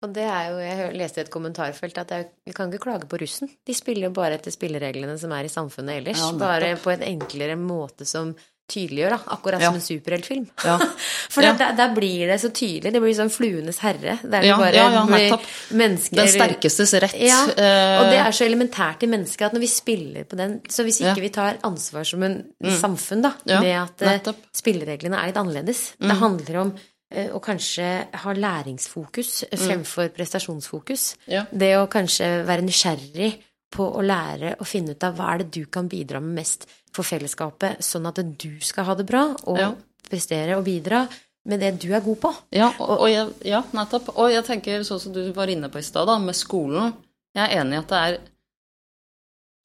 [0.05, 3.21] Og det er jo, Jeg leste i et kommentarfelt at vi kan ikke klage på
[3.21, 3.51] russen.
[3.65, 6.21] De spiller jo bare etter spillereglene som er i samfunnet ellers.
[6.21, 8.35] Ja, bare på en enklere måte som
[8.71, 9.33] tydeliggjør, da.
[9.35, 9.69] Akkurat ja.
[9.69, 10.47] som en superheltfilm.
[10.65, 10.79] Ja.
[11.35, 11.53] For ja.
[11.57, 12.95] der, blir det så tydelig.
[12.95, 14.17] Det blir sånn fluenes herre.
[14.23, 15.35] Der ja, bare blir
[15.77, 17.19] mennesker Den sterkestes rett.
[17.21, 17.43] Ja.
[17.51, 20.87] Eh, og det er så elementært i mennesket at når vi spiller på den Så
[20.87, 22.73] hvis ikke vi tar ansvar som en mm.
[22.81, 24.49] samfunn, da, med at Nettopp.
[24.57, 26.09] spillereglene er litt annerledes mm.
[26.09, 27.89] Det handler om Eh, å kanskje
[28.25, 29.59] ha læringsfokus mm.
[29.61, 31.09] fremfor prestasjonsfokus.
[31.31, 31.45] Ja.
[31.51, 33.29] Det å kanskje være nysgjerrig
[33.75, 36.67] på å lære og finne ut av hva er det du kan bidra med mest
[36.95, 39.71] for fellesskapet, sånn at du skal ha det bra og ja.
[40.07, 41.05] prestere og bidra
[41.51, 42.31] med det du er god på.
[42.57, 44.15] Ja, og, og jeg, ja, nettopp.
[44.15, 46.95] Og jeg tenker sånn som du var inne på i stad, med skolen.
[47.35, 48.17] Jeg er enig i at det er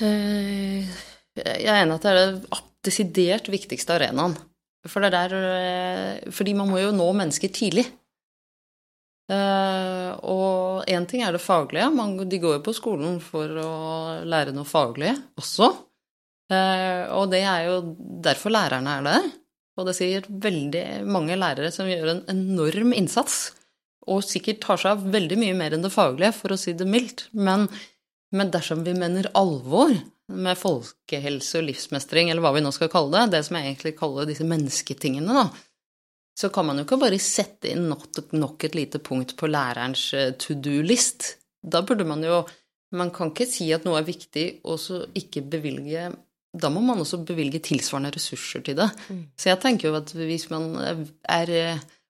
[0.04, 0.98] øh,
[1.40, 4.36] Jeg er enig i at det er det desidert viktigste arenaen
[4.88, 7.88] for det der eh, Fordi man må jo nå mennesker tidlig.
[9.30, 11.92] Uh, og én ting er det faglige.
[11.94, 13.74] Man, de går jo på skolen for å
[14.26, 15.70] lære noe faglig også.
[16.50, 17.76] Uh, og det er jo
[18.26, 19.30] derfor lærerne er der.
[19.78, 23.52] Og det sier veldig mange lærere som gjør en enorm innsats.
[24.10, 26.90] Og sikkert tar seg av veldig mye mer enn det faglige, for å si det
[26.90, 27.28] mildt.
[27.38, 27.68] Men,
[28.34, 29.94] men dersom vi mener alvor
[30.30, 33.96] med folkehelse og livsmestring, eller hva vi nå skal kalle det, det som jeg egentlig
[33.98, 35.48] kaller disse mennesketingene, da,
[36.40, 40.32] så kan man jo ikke bare sette inn nok et lite punkt på lærerens eh,
[40.40, 41.34] to do-list.
[41.60, 42.46] Da burde man jo
[42.90, 46.08] Man kan ikke si at noe er viktig, og så ikke bevilge
[46.58, 48.88] Da må man også bevilge tilsvarende ressurser til det.
[49.10, 49.20] Mm.
[49.38, 50.72] Så jeg tenker jo at hvis man
[51.30, 51.52] er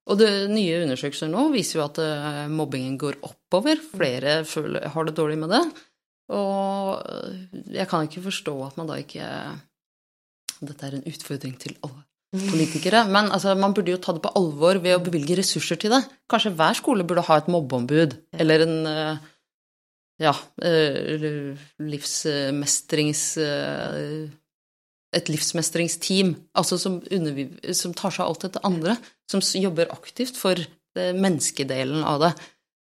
[0.07, 3.81] Og det nye undersøkelser nå viser jo at eh, mobbingen går oppover.
[3.81, 5.63] Flere føler, har det dårlig med det.
[6.29, 7.01] Og
[7.73, 9.25] jeg kan ikke forstå at man da ikke
[10.59, 13.05] Dette er en utfordring til alle politikere.
[13.09, 16.03] Men altså, man burde jo ta det på alvor ved å bevilge ressurser til det.
[16.29, 19.23] Kanskje hver skole burde ha et mobbeombud eller en eh,
[20.25, 24.27] ja, eh, livsmestrings eh,
[25.09, 26.35] Et livsmestringsteam.
[26.53, 26.99] Altså som,
[27.73, 28.93] som tar seg av alt dette andre.
[29.31, 30.59] Som jobber aktivt for
[30.93, 32.29] menneskedelen av det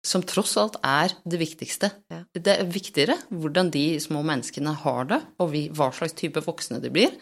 [0.07, 1.91] som tross alt er det viktigste.
[2.13, 2.21] Ja.
[2.31, 6.79] Det er viktigere hvordan de små menneskene har det, og vi, hva slags type voksne
[6.83, 7.13] de blir,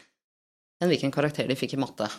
[0.81, 2.09] enn hvilken karakter de fikk i matte.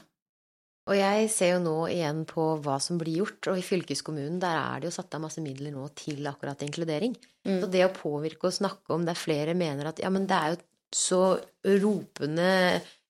[0.87, 4.59] Og jeg ser jo nå igjen på hva som blir gjort, og i fylkeskommunen der
[4.59, 7.17] er det jo satt av masse midler nå til akkurat inkludering.
[7.47, 7.59] Mm.
[7.63, 10.55] Så det å påvirke og snakke om der flere mener at ja, men det er
[10.55, 10.61] jo
[10.95, 11.23] så
[11.83, 12.51] ropende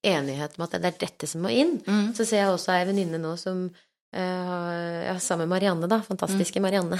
[0.06, 2.14] enighet om at det er dette som må inn, mm.
[2.16, 3.66] så ser jeg også ei venninne nå som
[4.16, 6.00] ja, sammen med Marianne, da.
[6.02, 6.98] Fantastiske Marianne.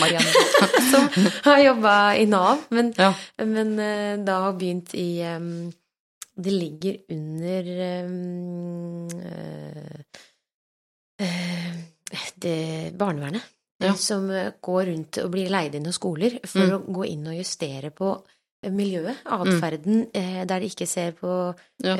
[0.00, 0.26] Marianne.
[0.90, 1.08] som
[1.44, 3.14] har jobba i Nav, men, ja.
[3.36, 5.72] men uh, da har begynt i um,
[6.36, 7.68] Det ligger under
[8.04, 10.00] um, uh,
[12.34, 13.42] det, barnevernet.
[13.78, 13.94] Ja.
[13.94, 14.28] Som
[14.60, 16.76] går rundt og blir leid inn hos skoler for mm.
[16.76, 18.12] å gå inn og justere på
[18.74, 20.44] miljøet, atferden, mm.
[20.50, 21.32] der de ikke ser på
[21.84, 21.96] ja.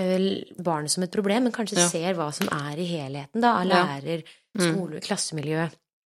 [0.59, 1.89] barnet som et problem, men kanskje ja.
[1.91, 4.25] ser hva som er i helheten da, av lærer,
[4.57, 4.65] mm.
[4.65, 5.67] skole, klassemiljø.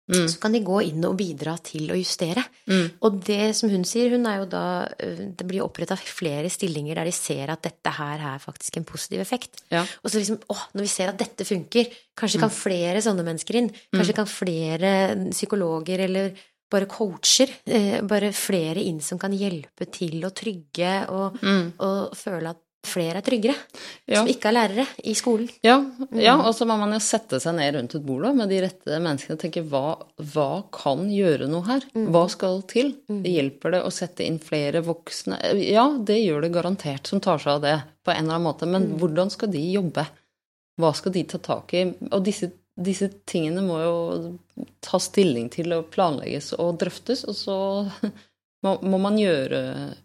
[0.04, 0.26] Mm.
[0.28, 2.42] Så kan de gå inn og bidra til å justere.
[2.68, 2.88] Mm.
[3.08, 4.64] Og det som hun sier, hun er jo da
[5.00, 9.22] Det blir oppretta flere stillinger der de ser at dette her er faktisk en positiv
[9.24, 9.62] effekt.
[9.72, 9.80] Ja.
[10.02, 12.58] Og så liksom Å, når vi ser at dette funker, kanskje kan mm.
[12.58, 13.70] flere sånne mennesker inn.
[13.94, 14.18] Kanskje mm.
[14.20, 14.90] kan flere
[15.32, 16.34] psykologer eller
[16.70, 17.50] bare coacher.
[17.64, 21.66] Eh, bare flere inn som kan hjelpe til å trygge og, mm.
[21.84, 23.54] og føle at flere er tryggere.
[24.04, 24.20] Ja.
[24.20, 25.48] Som ikke er lærere i skolen.
[25.64, 25.78] Ja,
[26.12, 26.44] ja, mm.
[26.44, 29.38] og så må man jo sette seg ned rundt et bord med de rette menneskene
[29.38, 29.84] og tenke hva,
[30.34, 31.86] hva kan gjøre noe her?
[31.96, 32.10] Mm.
[32.14, 32.94] Hva skal til?
[33.10, 33.22] Mm.
[33.34, 35.40] Hjelper det å sette inn flere voksne?
[35.64, 38.68] Ja, det gjør det garantert som tar seg av det på en eller annen måte,
[38.68, 38.98] men mm.
[39.00, 40.06] hvordan skal de jobbe?
[40.80, 41.86] Hva skal de ta tak i?
[42.10, 43.96] Og disse disse tingene må jo
[44.82, 47.58] ta stilling til og planlegges og drøftes, og så
[48.66, 49.60] må, må man gjøre,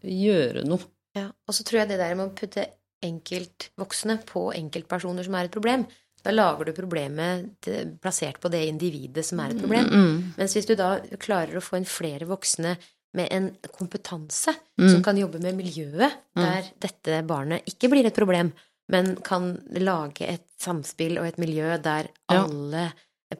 [0.05, 0.83] gjøre noe.
[1.17, 2.67] Ja, og så tror jeg det der med å putte
[3.05, 5.87] enkeltvoksne på enkeltpersoner som er et problem,
[6.19, 7.67] da lager du problemet
[8.03, 9.87] plassert på det individet som er et problem.
[9.87, 10.31] Mm, mm.
[10.35, 12.75] Mens hvis du da klarer å få inn flere voksne
[13.15, 14.89] med en kompetanse Mm.
[14.93, 18.53] som kan jobbe med miljøet, der dette barnet ikke blir et problem,
[18.89, 22.43] men kan lage et samspill og et miljø der Ja.
[22.43, 22.89] alle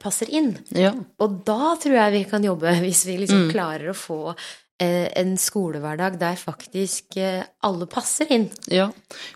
[0.00, 0.52] passer inn.
[0.70, 0.92] Ja.
[1.18, 3.52] Og da tror jeg vi kan jobbe, hvis vi liksom Mm.
[3.52, 4.34] klarer å få
[4.80, 8.46] eh, en skolehverdag der faktisk eh, alle passer inn.
[8.72, 8.86] Ja,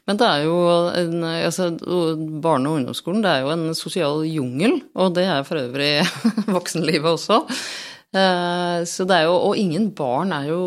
[0.06, 0.54] men det er jo
[0.94, 1.66] en, altså,
[2.40, 6.06] Barne- og ungdomsskolen det er jo en sosial jungel, og det er for øvrig
[6.56, 7.42] voksenlivet også.
[8.14, 10.62] Eh, Så det er jo, og ingen barn er jo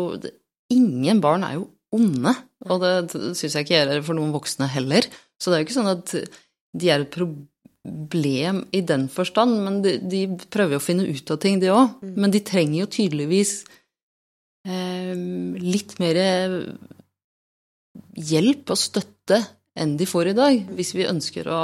[0.70, 1.62] Ingen barn er jo
[1.94, 2.34] onde,
[2.68, 2.92] og det
[3.38, 5.06] syns jeg ikke gjelder for noen voksne heller.
[5.40, 6.14] Så det er jo ikke sånn at
[6.78, 10.22] de er et problem i den forstand, men de, de
[10.52, 12.02] prøver jo å finne ut av ting, de òg.
[12.04, 13.52] Men de trenger jo tydeligvis
[14.68, 15.14] eh,
[15.62, 16.18] litt mer
[18.18, 19.40] hjelp og støtte
[19.78, 21.62] enn de får i dag, hvis vi ønsker å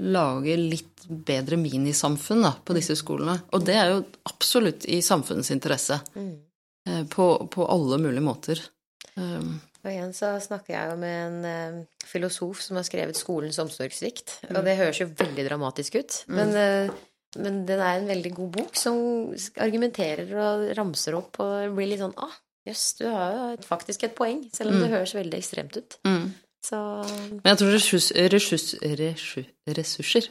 [0.00, 3.34] lage litt bedre minisamfunn da, på disse skolene.
[3.52, 6.00] Og det er jo absolutt i samfunnets interesse,
[6.86, 7.04] Mm.
[7.10, 8.60] på, på alle mulige måter.
[9.16, 11.36] Um, Og igjen så snakker jeg jo med en
[11.80, 14.38] uh, filosof som har skrevet 'Skolens omsorgssvikt'.
[14.48, 14.56] Mm.
[14.56, 16.96] Og det høres jo veldig dramatisk ut, men, uh,
[17.40, 18.98] men den er en veldig god bok som
[19.56, 22.34] argumenterer og ramser opp og blir litt sånn ah,
[22.66, 25.98] jøss, du har jo et, faktisk et poeng, selv om det høres veldig ekstremt ut.
[26.06, 26.26] mm.
[26.66, 26.78] Så
[27.30, 28.64] Men jeg tror ressurs, ressurs,
[28.98, 30.24] ressurs, ressurser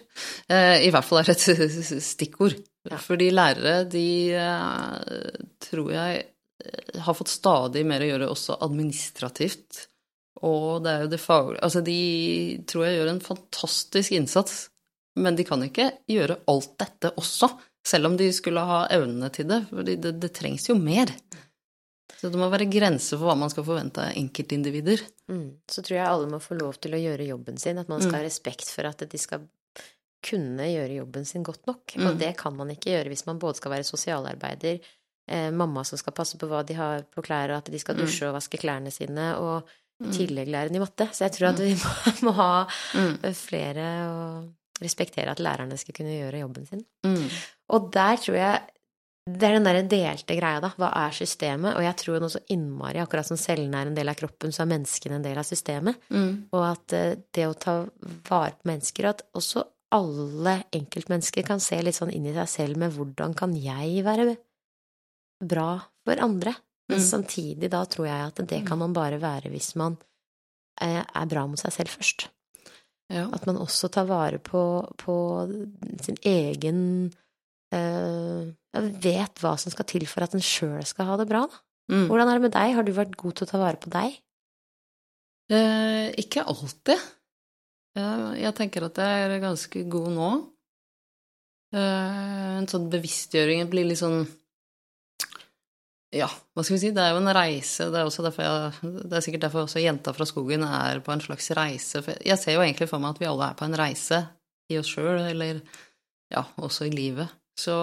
[0.52, 1.46] eh, i hvert fall er et
[2.12, 2.58] stikkord.
[2.90, 3.00] Ja.
[3.02, 6.26] Fordi lærere, de eh, tror jeg
[7.06, 9.88] har fått stadig mer å gjøre også administrativt.
[10.46, 12.00] Og det er jo det faglige Altså, de
[12.68, 14.70] tror jeg gjør en fantastisk innsats,
[15.20, 17.50] men de kan ikke gjøre alt dette også,
[17.88, 19.62] selv om de skulle ha evnene til det.
[19.70, 21.12] For det, det trengs jo mer.
[22.16, 25.02] Så det må være grenser for hva man skal forvente av enkeltindivider.
[25.32, 28.02] mm, så tror jeg alle må få lov til å gjøre jobben sin, at man
[28.02, 29.46] skal ha respekt for at de skal
[30.26, 31.96] kunne gjøre jobben sin godt nok.
[32.00, 32.20] Og Mm.
[32.20, 34.80] det kan man ikke gjøre hvis man både skal være sosialarbeider,
[35.28, 37.98] eh, mamma som skal passe på hva de har på klær, og at de skal
[38.00, 39.70] dusje og vaske klærne sine, og
[40.04, 41.08] i tillegg lære den i matte.
[41.16, 41.92] Så jeg tror at vi må,
[42.28, 42.52] må ha
[42.96, 43.18] Mm.
[43.34, 46.82] flere og respektere at lærerne skal kunne gjøre jobben sin.
[47.08, 47.30] Mm.
[47.72, 48.64] Og der tror jeg
[49.26, 50.70] det er den der delte greia, da.
[50.78, 51.74] Hva er systemet?
[51.74, 54.62] Og jeg tror noe så innmari, akkurat som cellene er en del av kroppen, så
[54.62, 55.98] er menneskene en del av systemet.
[56.14, 56.28] Mm.
[56.54, 57.74] Og at eh, det å ta
[58.30, 59.64] vare på mennesker, at også
[59.98, 64.28] alle enkeltmennesker kan se litt sånn inn i seg selv med hvordan kan jeg være
[65.48, 65.70] bra
[66.06, 66.56] for andre?
[66.90, 67.06] Men Mm.
[67.08, 69.96] samtidig da tror jeg at det kan man bare være hvis man
[70.82, 72.28] eh, er bra mot seg selv først.
[73.10, 73.28] Ja.
[73.34, 74.62] At man også tar vare på,
[74.98, 75.16] på
[76.02, 77.12] sin egen
[77.72, 81.62] eh, Vet hva som skal til for at en sjøl skal ha det bra, da.
[81.90, 82.08] Mm.
[82.10, 82.74] Hvordan er det med deg?
[82.76, 84.18] Har du vært god til å ta vare på deg?
[85.54, 87.00] Eh, ikke alltid.
[87.96, 90.30] Eh, jeg tenker at jeg er ganske god nå.
[91.76, 94.26] Eh, en sånn bevisstgjøring blir litt sånn
[96.16, 96.92] Ja, hva skal vi si?
[96.96, 97.90] Det er jo en reise.
[97.92, 101.24] Det er, også jeg, det er sikkert derfor også Jenta fra skogen er på en
[101.24, 102.02] slags reise.
[102.24, 104.22] Jeg ser jo egentlig for meg at vi alle er på en reise
[104.72, 105.60] i oss sjøl, eller
[106.32, 107.34] ja, også i livet.
[107.60, 107.76] Så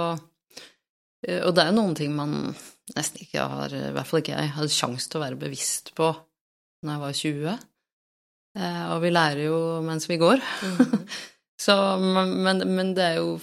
[1.27, 2.55] eh, Og det er jo noen ting man
[2.97, 6.09] nesten ikke har, i hvert fall ikke jeg, hadde sjanse til å være bevisst på
[6.83, 7.69] når jeg var 20.
[8.59, 10.43] Eh, og vi lærer jo mens vi går.
[11.63, 13.37] Så, men, men det er jo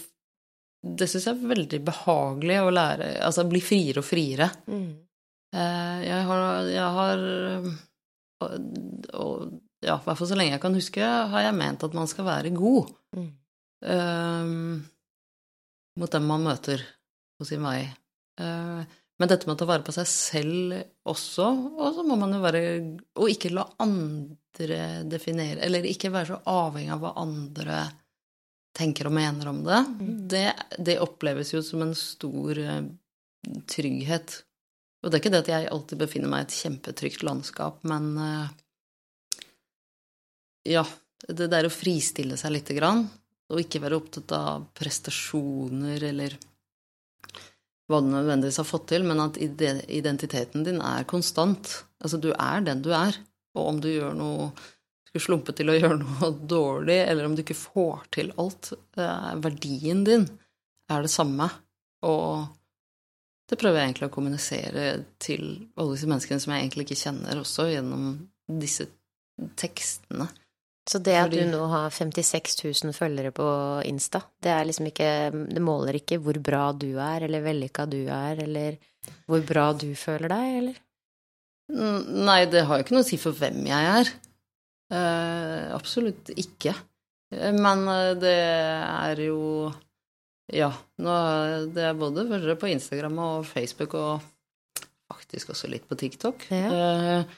[0.79, 4.47] Det syns jeg er veldig behagelig å lære Altså bli friere og friere.
[4.71, 4.91] Mm.
[5.55, 7.23] Eh, jeg har, jeg har
[8.39, 8.53] og,
[9.19, 12.09] og ja, i hvert fall så lenge jeg kan huske, har jeg ment at man
[12.11, 13.29] skal være god Mm.
[13.89, 14.83] um,
[15.97, 16.83] mot dem man møter
[17.39, 17.79] på sin vei.
[18.37, 18.83] Uh,
[19.17, 20.75] men dette med å ta vare på seg selv
[21.09, 22.61] også, og så må man jo være
[23.19, 24.77] Og ikke la andre
[25.09, 27.81] definere Eller ikke være så avhengig av hva andre
[28.79, 29.81] tenker og mener om det.
[30.31, 30.45] Det,
[30.77, 32.87] det oppleves jo som en stor eh,
[33.69, 34.39] trygghet.
[35.03, 38.09] Og det er ikke det at jeg alltid befinner meg i et kjempetrygt landskap, men
[38.23, 38.57] eh,
[40.75, 40.83] ja,
[41.27, 43.05] det der å fristille seg lite grann,
[43.49, 46.35] og ikke være opptatt av prestasjoner eller
[47.89, 51.71] hva du nødvendigvis har fått til, men at identiteten din er konstant.
[52.03, 53.17] Altså, du er den du er,
[53.57, 54.51] og om du gjør noe
[55.09, 59.33] skulle slumpe til å gjøre noe dårlig, eller om du ikke får til alt, eh,
[59.43, 60.27] verdien din
[60.89, 61.49] er det samme.
[62.07, 62.47] Og
[63.49, 64.83] det prøver jeg egentlig å kommunisere
[65.21, 68.11] til alle disse menneskene som jeg egentlig ikke kjenner, også gjennom
[68.61, 68.85] disse
[69.59, 70.29] tekstene.
[70.89, 73.47] Så det at du nå har 56 000 følgere på
[73.85, 75.09] Insta, det er liksom ikke
[75.51, 78.79] Det måler ikke hvor bra du er, eller vellykka du er, eller
[79.29, 80.79] hvor bra du føler deg, eller?
[81.69, 84.09] Nei, det har jo ikke noe å si for hvem jeg er.
[84.89, 86.73] Eh, absolutt ikke.
[87.35, 89.71] Eh, Men eh, det er jo
[90.49, 91.15] Ja, nå,
[91.75, 94.23] det er både følgere på Instagram og Facebook og
[95.09, 96.47] faktisk også litt på TikTok.
[96.49, 96.71] Ja.
[96.73, 97.35] Eh,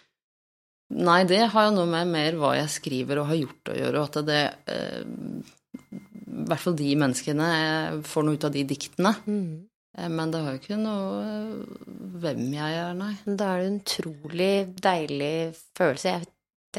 [0.96, 4.00] nei, det har jo noe med mer hva jeg skriver og har gjort å gjøre,
[4.00, 4.40] og at det
[4.72, 5.04] eh,
[5.92, 9.12] I hvert fall de menneskene eh, får noe ut av de diktene.
[9.28, 9.68] Mm.
[10.16, 11.24] Men det har jo ikke noe
[12.24, 13.12] hvem jeg er, nei.
[13.28, 15.34] Da er det en utrolig deilig
[15.76, 16.14] følelse.
[16.16, 16.30] Jeg,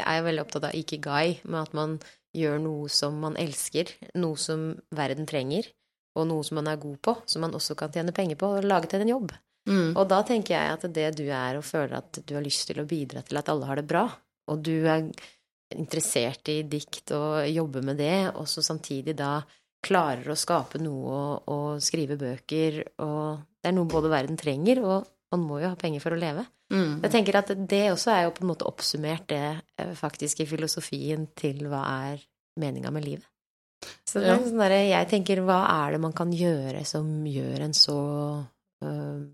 [0.00, 1.96] jeg er jo veldig opptatt av ikigai, med at man
[2.36, 5.68] gjør noe som man elsker, noe som verden trenger,
[6.16, 8.68] og noe som man er god på, som man også kan tjene penger på, og
[8.68, 9.34] lage til en jobb.
[9.68, 9.92] Mm.
[9.94, 12.82] Og da tenker jeg at det du er og føler at du har lyst til
[12.82, 14.06] å bidra til at alle har det bra,
[14.50, 15.06] og du er
[15.72, 19.38] interessert i dikt og jobber med det, og så samtidig da
[19.82, 24.82] klarer å skape noe og, og skrive bøker, og det er noe både verden trenger,
[24.84, 26.44] og man må jo ha penger for å leve.
[26.72, 27.00] Mm.
[27.02, 29.42] Jeg tenker at det også er jo på en måte oppsummert det
[29.98, 31.82] faktiske faktisk i filosofien til hva
[32.12, 32.22] er
[32.60, 33.26] meninga med livet.
[34.06, 34.38] Så det er Ja.
[34.38, 38.46] sånn der, Jeg tenker, hva er det man kan gjøre som gjør en så
[38.84, 39.26] øh,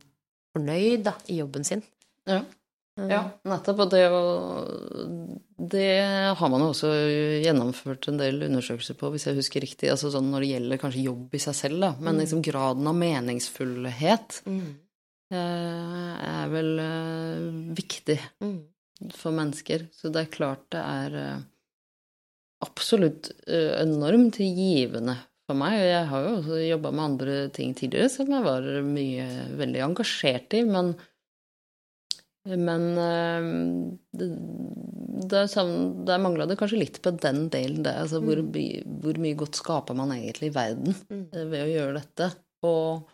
[0.56, 1.82] fornøyd da, i jobben sin?
[2.26, 2.40] Ja.
[2.98, 3.10] Mm.
[3.10, 3.78] Ja, nettopp.
[3.84, 4.02] Og det,
[5.70, 5.84] det
[6.38, 6.88] har man jo også
[7.44, 9.90] gjennomført en del undersøkelser på, hvis jeg husker riktig.
[9.92, 11.92] Altså sånn når det gjelder kanskje jobb i seg selv, da.
[12.00, 12.20] Men Mm.
[12.24, 14.74] liksom graden av meningsfullhet Mm.
[15.30, 17.46] Eh, er vel eh,
[17.78, 18.59] viktig Mm.
[19.14, 19.88] for mennesker.
[19.94, 21.40] Så det er klart det er eh,
[22.64, 25.14] absolutt enormt givende
[25.46, 25.76] for meg.
[25.78, 29.28] Og jeg har jo også jobba med andre ting tidligere som jeg var mye
[29.60, 30.94] veldig engasjert i, men
[32.48, 32.84] men
[34.16, 34.26] det,
[35.28, 37.92] det, sånn- der mangla det kanskje litt på den delen, det.
[38.06, 41.26] Altså hvor, hvor mye godt skaper man egentlig i verden Mm.
[41.50, 42.30] ved å gjøre dette?
[42.64, 43.05] Og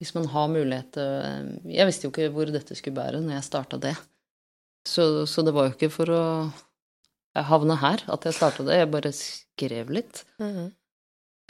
[0.00, 3.36] hvis man har mulighet til eh, Jeg visste jo ikke hvor dette skulle bære når
[3.36, 3.94] jeg starta det.
[4.88, 6.24] Så, så det var jo ikke for å
[7.36, 10.24] havne her at jeg starta det, jeg bare skrev litt.
[10.40, 10.70] Mhm.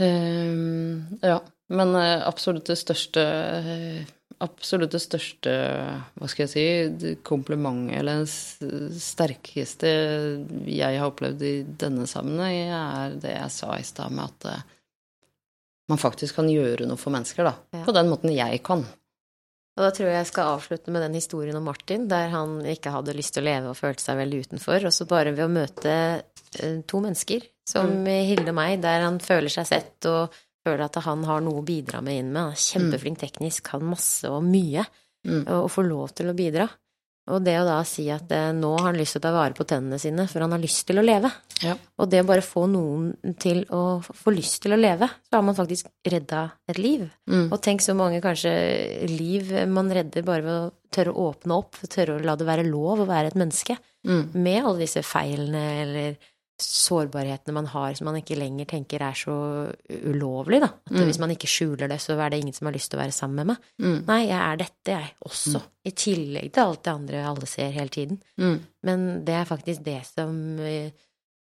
[0.02, 1.38] um, ja,
[1.70, 3.26] men eh, absolutt det største
[4.40, 5.52] Absolutt det største,
[6.16, 9.90] hva skal jeg si, komplimentet eller det sterkeste
[10.64, 11.50] jeg har opplevd i
[11.82, 14.64] denne sammenheng, er det jeg sa i stad med at
[15.90, 17.52] man faktisk kan gjøre noe for mennesker, da.
[17.74, 17.84] Ja.
[17.86, 18.84] På den måten jeg kan.
[19.78, 22.92] Og da tror jeg jeg skal avslutte med den historien om Martin, der han ikke
[22.92, 24.86] hadde lyst til å leve og følte seg veldig utenfor.
[24.90, 29.20] Og så bare ved å møte eh, to mennesker, som Hilde og meg, der han
[29.22, 30.34] føler seg sett og
[30.66, 32.42] føler at han har noe å bidra med inn med.
[32.50, 34.86] Han er kjempeflink teknisk, kan masse og mye,
[35.20, 35.42] Mm.
[35.52, 36.64] og, og får lov til å bidra.
[37.30, 39.56] Og det å da si at eh, nå har han lyst til å ta vare
[39.56, 41.30] på tennene sine, for han har lyst til å leve.
[41.62, 41.76] Ja.
[42.00, 45.44] Og det å bare få noen til å få lyst til å leve, så har
[45.46, 47.04] man faktisk redda et liv.
[47.30, 47.46] Mm.
[47.50, 48.52] Og tenk så mange kanskje
[49.10, 52.66] liv man redder bare ved å tørre å åpne opp, tørre å la det være
[52.66, 53.76] lov å være et menneske.
[54.08, 54.22] Mm.
[54.32, 56.29] Med alle disse feilene eller
[56.62, 59.34] sårbarhetene man har som man ikke lenger tenker er så
[59.88, 60.66] ulovlig, da.
[60.86, 61.04] At Mm.
[61.08, 63.12] hvis man ikke skjuler det, så er det ingen som har lyst til å være
[63.16, 63.56] sammen med meg.
[63.80, 64.06] Mm.
[64.06, 65.62] Nei, jeg er dette, jeg også.
[65.84, 68.22] I tillegg til alt det andre alle ser hele tiden.
[68.38, 68.60] Mm.
[68.84, 70.90] Men det er faktisk det som eh,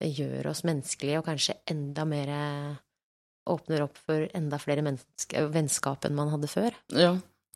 [0.03, 2.79] gjør oss menneskelige, og kanskje enda mer
[3.47, 4.83] åpner opp for enda flere
[5.53, 6.73] vennskap enn man hadde før.
[6.97, 7.15] Ja.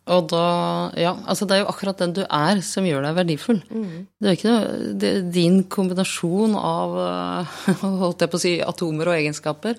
[0.09, 0.45] Og da
[0.97, 3.63] Ja, altså det er jo akkurat den du er, som gjør deg verdifull.
[4.19, 7.57] Det er ikke noe det, Din kombinasjon av eh,
[8.03, 9.77] holdt jeg på å si, atomer og egenskaper,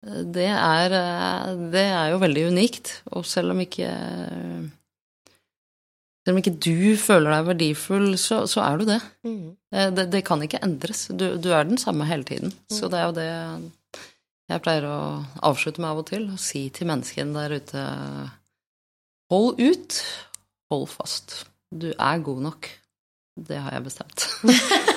[0.00, 3.00] det er, eh, det er jo veldig unikt.
[3.12, 3.88] Og selv om ikke
[6.20, 8.98] Selv om ikke du føler deg verdifull, så, så er du det.
[9.24, 9.56] Mm.
[9.72, 10.10] Eh, det.
[10.12, 11.06] Det kan ikke endres.
[11.08, 12.52] Du, du er den samme hele tiden.
[12.68, 13.30] Så det er jo det
[14.50, 14.98] jeg pleier å
[15.46, 16.26] avslutte med av og til.
[16.34, 17.84] Og si til menneskene der ute
[19.30, 20.00] Hold ut.
[20.72, 21.44] Hold fast.
[21.70, 22.68] Du er god nok.
[23.40, 24.26] Det har jeg bestemt.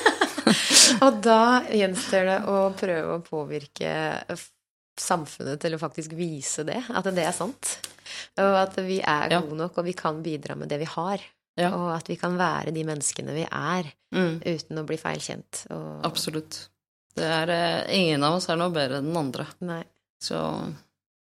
[1.06, 3.94] Og da gjenstår det å prøve å påvirke
[5.00, 7.78] samfunnet til å faktisk vise det, at det er sant.
[8.42, 11.24] Og at vi er gode nok, og vi kan bidra med det vi har.
[11.60, 11.70] Ja.
[11.78, 15.64] Og at vi kan være de menneskene vi er, Mm, uten å bli feilkjent.
[15.74, 16.68] Og, absolutt.
[17.18, 19.48] Det er, eh, ingen av oss er noe bedre enn den andre.
[19.66, 19.80] Nei.
[20.22, 20.38] Så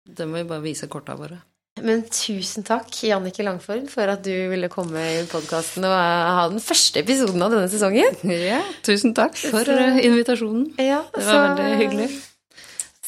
[0.02, 1.38] det må vi bare vise korta våre.
[1.80, 6.42] Men tusen takk, Jannike Langford, for at du ville komme i podkasten og eh, ha
[6.52, 8.18] den første episoden av denne sesongen.
[8.52, 10.68] Ja, tusen takk for Så- eh, invitasjonen.
[10.76, 12.10] Ja, Det var veldig hyggelig.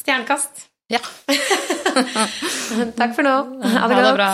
[0.01, 0.65] Stjernekast.
[0.91, 0.99] Ja.
[2.99, 3.35] Takk for nå.
[3.63, 4.15] Ha det godt.
[4.17, 4.31] bra.